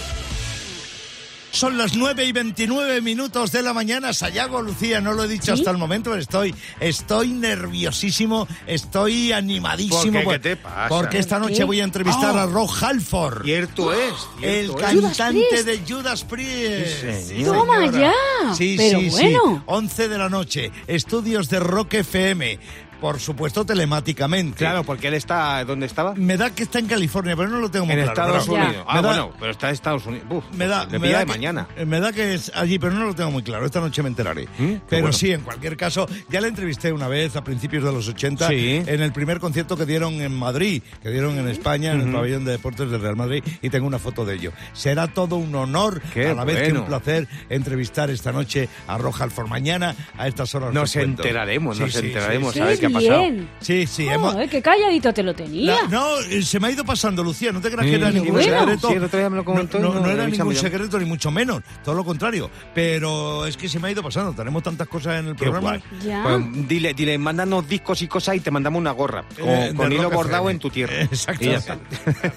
Son 1.55 1.79
las 1.79 1.95
9 1.95 2.25
y 2.25 2.33
29 2.33 3.01
minutos 3.01 3.53
de 3.53 3.63
la 3.63 3.73
mañana. 3.73 4.13
Sayago, 4.13 4.61
Lucía, 4.61 5.01
no 5.01 5.13
lo 5.13 5.23
he 5.23 5.29
dicho 5.29 5.55
¿Sí? 5.55 5.61
hasta 5.61 5.71
el 5.71 5.79
momento, 5.79 6.11
pero 6.11 6.21
estoy, 6.21 6.53
estoy 6.81 7.29
nerviosísimo, 7.29 8.49
estoy 8.67 9.31
animadísimo. 9.31 10.03
¿Por 10.03 10.11
qué? 10.13 10.21
por- 10.25 10.33
¿Qué 10.33 10.39
te 10.41 10.57
pasa? 10.57 10.89
Porque 10.89 11.19
esta 11.21 11.37
¿Por 11.39 11.43
noche 11.49 11.59
qué? 11.59 11.65
voy 11.65 11.81
a 11.81 11.85
entrevistar 11.85 12.37
Ah. 12.37 12.43
a 12.43 12.47
Rob 12.47 12.69
Halford. 12.83 13.45
Cierto 13.45 13.93
es. 13.93 14.13
El 14.43 14.67
cierto 14.67 14.79
es. 14.81 14.85
cantante 15.17 15.63
de 15.63 15.81
Judas 15.89 16.25
Priest. 16.25 17.29
Sí, 17.29 17.45
Toma 17.45 17.87
ya. 17.89 18.13
Sí, 18.57 18.75
Pero 18.77 18.99
sí, 18.99 19.09
bueno. 19.11 19.41
sí. 19.57 19.63
11 19.67 20.09
de 20.09 20.19
la 20.19 20.29
noche. 20.29 20.73
Estudios 20.89 21.49
de 21.51 21.61
Rock 21.61 21.95
FM. 21.95 22.59
Por 23.01 23.21
supuesto, 23.21 23.65
telemáticamente. 23.67 24.59
Claro, 24.59 24.85
porque 24.85 25.09
él 25.09 25.15
está... 25.15 25.65
¿Dónde 25.65 25.87
estaba? 25.87 26.15
Me 26.15 26.37
da 26.37 26.51
que 26.55 26.63
está 26.65 26.79
en 26.79 26.87
California, 26.87 27.37
pero 27.37 27.49
no 27.49 27.59
lo 27.61 27.71
tengo 27.71 27.87
muy 27.87 27.95
En 27.95 28.03
claro. 28.05 28.13
Estados 28.39 28.49
pero- 28.49 28.65
Unidos. 28.67 28.85
Ah, 28.89 29.01
da- 29.03 29.09
bueno, 29.09 29.33
pero 29.39 29.51
está 29.53 29.69
en 29.69 29.75
Estados 29.75 30.07
Unidos. 30.07 30.27
Uf, 30.31 30.45
Me 30.55 30.67
da, 30.67 30.87
le 30.87 30.99
me 30.99 31.11
da 31.11 31.19
de 31.21 31.25
que- 31.27 31.31
mañana. 31.33 31.69
eh, 31.77 31.85
Me 31.85 32.01
da 32.01 32.13
que 32.13 32.35
es 32.35 32.51
allí, 32.55 32.79
pero 32.79 32.93
no 32.93 33.05
lo 33.07 33.15
tengo 33.15 33.31
muy 33.31 33.43
claro. 33.43 33.67
Esta 33.67 33.81
noche 33.81 34.03
me 34.03 34.09
enteraré. 34.09 34.49
Pero 34.57 34.81
bueno. 35.03 35.13
sí, 35.13 35.33
en 35.33 35.43
cualquier 35.43 35.77
caso, 35.77 36.07
ya 36.31 36.41
le 36.41 36.49
entrevisté 36.49 36.93
una 36.93 37.09
vez 37.09 37.37
a 37.37 37.45
principios 37.45 37.85
de 37.85 37.93
los 37.93 38.09
80 38.09 38.49
Sí. 38.49 38.83
en 38.87 39.01
el 39.03 39.13
primer 39.13 39.39
concierto 39.41 39.77
que 39.77 39.87
dieron 39.87 40.15
en 40.21 40.33
Madrid, 40.35 40.83
que 41.03 41.11
dieron 41.11 41.39
en 41.39 41.49
España, 41.49 41.93
en 41.93 42.01
el 42.03 42.13
pabellón 42.13 42.45
de 42.45 42.53
deportes 42.53 42.91
del 42.91 43.01
Real 43.01 43.17
Madrid, 43.17 43.43
y 43.63 43.71
tengo 43.71 43.87
una 43.87 43.99
foto 43.99 44.25
de 44.25 44.35
ello. 44.35 44.53
Será 44.73 45.09
todo 45.09 45.37
un 45.37 45.55
honor, 45.55 46.01
Qué 46.13 46.29
a 46.29 46.35
la 46.35 46.45
vez 46.45 46.63
que 46.69 46.73
un 46.79 46.87
placer, 46.87 47.29
entrevistar 47.49 48.11
esta 48.11 48.33
noche 48.33 48.69
a 48.87 48.99
Roja 48.99 49.25
Alfor. 49.25 49.49
Mañana, 49.49 49.95
a 50.17 50.27
estas 50.29 50.55
horas. 50.55 50.73
Nos 50.73 50.95
enteraremos, 50.97 51.79
nos 51.79 51.95
enteraremos 51.97 52.57
a 52.57 52.65
ver 52.65 52.79
qué 52.89 52.97
ha 52.97 52.99
pasado. 53.01 53.21
bien. 53.21 53.49
Sí, 53.61 53.87
sí, 53.87 54.07
Oh, 54.09 54.13
hemos- 54.13 54.35
eh, 54.37 54.49
qué 54.51 54.63
calladito 54.63 55.13
te 55.13 55.23
lo 55.23 55.35
tenía. 55.35 55.83
la- 55.83 55.89
no, 55.89 56.19
eh, 56.21 56.43
se 56.43 56.61
me 56.61 56.69
ha 56.69 56.71
ido 56.71 56.85
pasando, 56.85 57.23
Lucía. 57.23 57.53
No 57.53 57.61
te 57.61 57.69
creas 57.71 57.85
Sí, 57.85 57.91
que 57.91 57.97
era 57.97 58.11
ningún 58.11 58.33
bueno. 58.33 58.59
secreto. 58.61 58.89
Sí, 58.89 58.95
el 58.95 59.05
otro 59.05 59.19
día 59.19 59.31
me 59.31 59.37
lo 59.37 59.45
comentó 59.45 59.79
no, 59.79 59.89
no, 59.89 59.95
no, 59.95 60.01
no 60.07 60.11
era 60.11 60.27
ningún 60.27 60.55
secreto, 60.55 60.99
ni 60.99 61.05
mucho 61.05 61.31
menos. 61.31 61.63
Todo 61.85 61.95
lo 61.95 62.05
contrario. 62.05 62.51
Pero 62.75 63.47
es 63.47 63.57
que 63.57 63.69
se 63.69 63.79
me 63.79 63.89
ha 63.89 63.91
ido 63.91 64.03
pasando. 64.03 64.33
Tenemos 64.33 64.63
tantas 64.63 64.89
cosas 64.89 65.21
en 65.21 65.29
el 65.29 65.37
Qué 65.37 65.45
programa. 65.45 65.79
Pues 66.23 66.69
dile, 66.69 66.95
dile, 66.95 67.17
mándanos 67.19 67.69
discos 67.69 68.03
y 68.03 68.09
cosas 68.09 68.37
y 68.37 68.41
te 68.41 68.51
mandamos 68.51 68.79
una 68.81 68.93
gorra 68.93 69.25
con, 69.39 69.49
Eh, 69.49 69.73
con 69.77 69.93
hilo 69.93 70.11
bordado 70.11 70.51
en 70.51 70.59
tu 70.59 70.71
tierra. 70.71 71.03
Exacto. 71.03 71.45
Y 71.45 71.49
ya 71.49 71.57
está. 71.59 71.79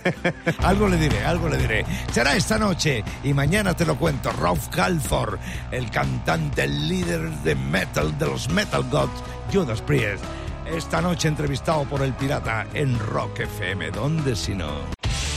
algo 0.64 0.88
le 0.88 0.98
diré, 0.98 1.24
algo 1.26 1.50
le 1.50 1.58
diré. 1.58 1.86
Será 2.12 2.36
esta 2.36 2.58
noche 2.58 3.04
y 3.24 3.34
mañana 3.34 3.76
te 3.76 3.86
lo 3.86 3.96
cuento. 3.98 4.32
Rolf 4.32 4.68
Halford, 4.78 5.38
el 5.72 5.90
cantante, 5.90 6.64
el 6.64 6.88
líder 6.88 7.30
de 7.44 7.56
metal, 7.56 8.18
de 8.18 8.26
los 8.26 8.50
Metal 8.50 8.84
Gods, 8.90 9.24
Judas 9.52 9.82
Priest. 9.82 10.24
Esta 10.66 11.02
noche 11.02 11.28
entrevistado 11.28 11.86
por 11.86 12.02
el 12.02 12.14
pirata 12.14 12.68
en 12.74 13.00
Rock 13.00 13.40
FM. 13.40 13.92
¿Dónde 13.92 14.36
si 14.36 14.54
no? 14.54 14.70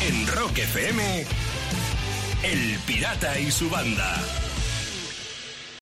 En 0.03 0.27
Rock 0.27 0.59
FM, 0.59 1.25
El 2.43 2.79
Pirata 2.87 3.39
y 3.39 3.51
su 3.51 3.69
banda. 3.71 4.17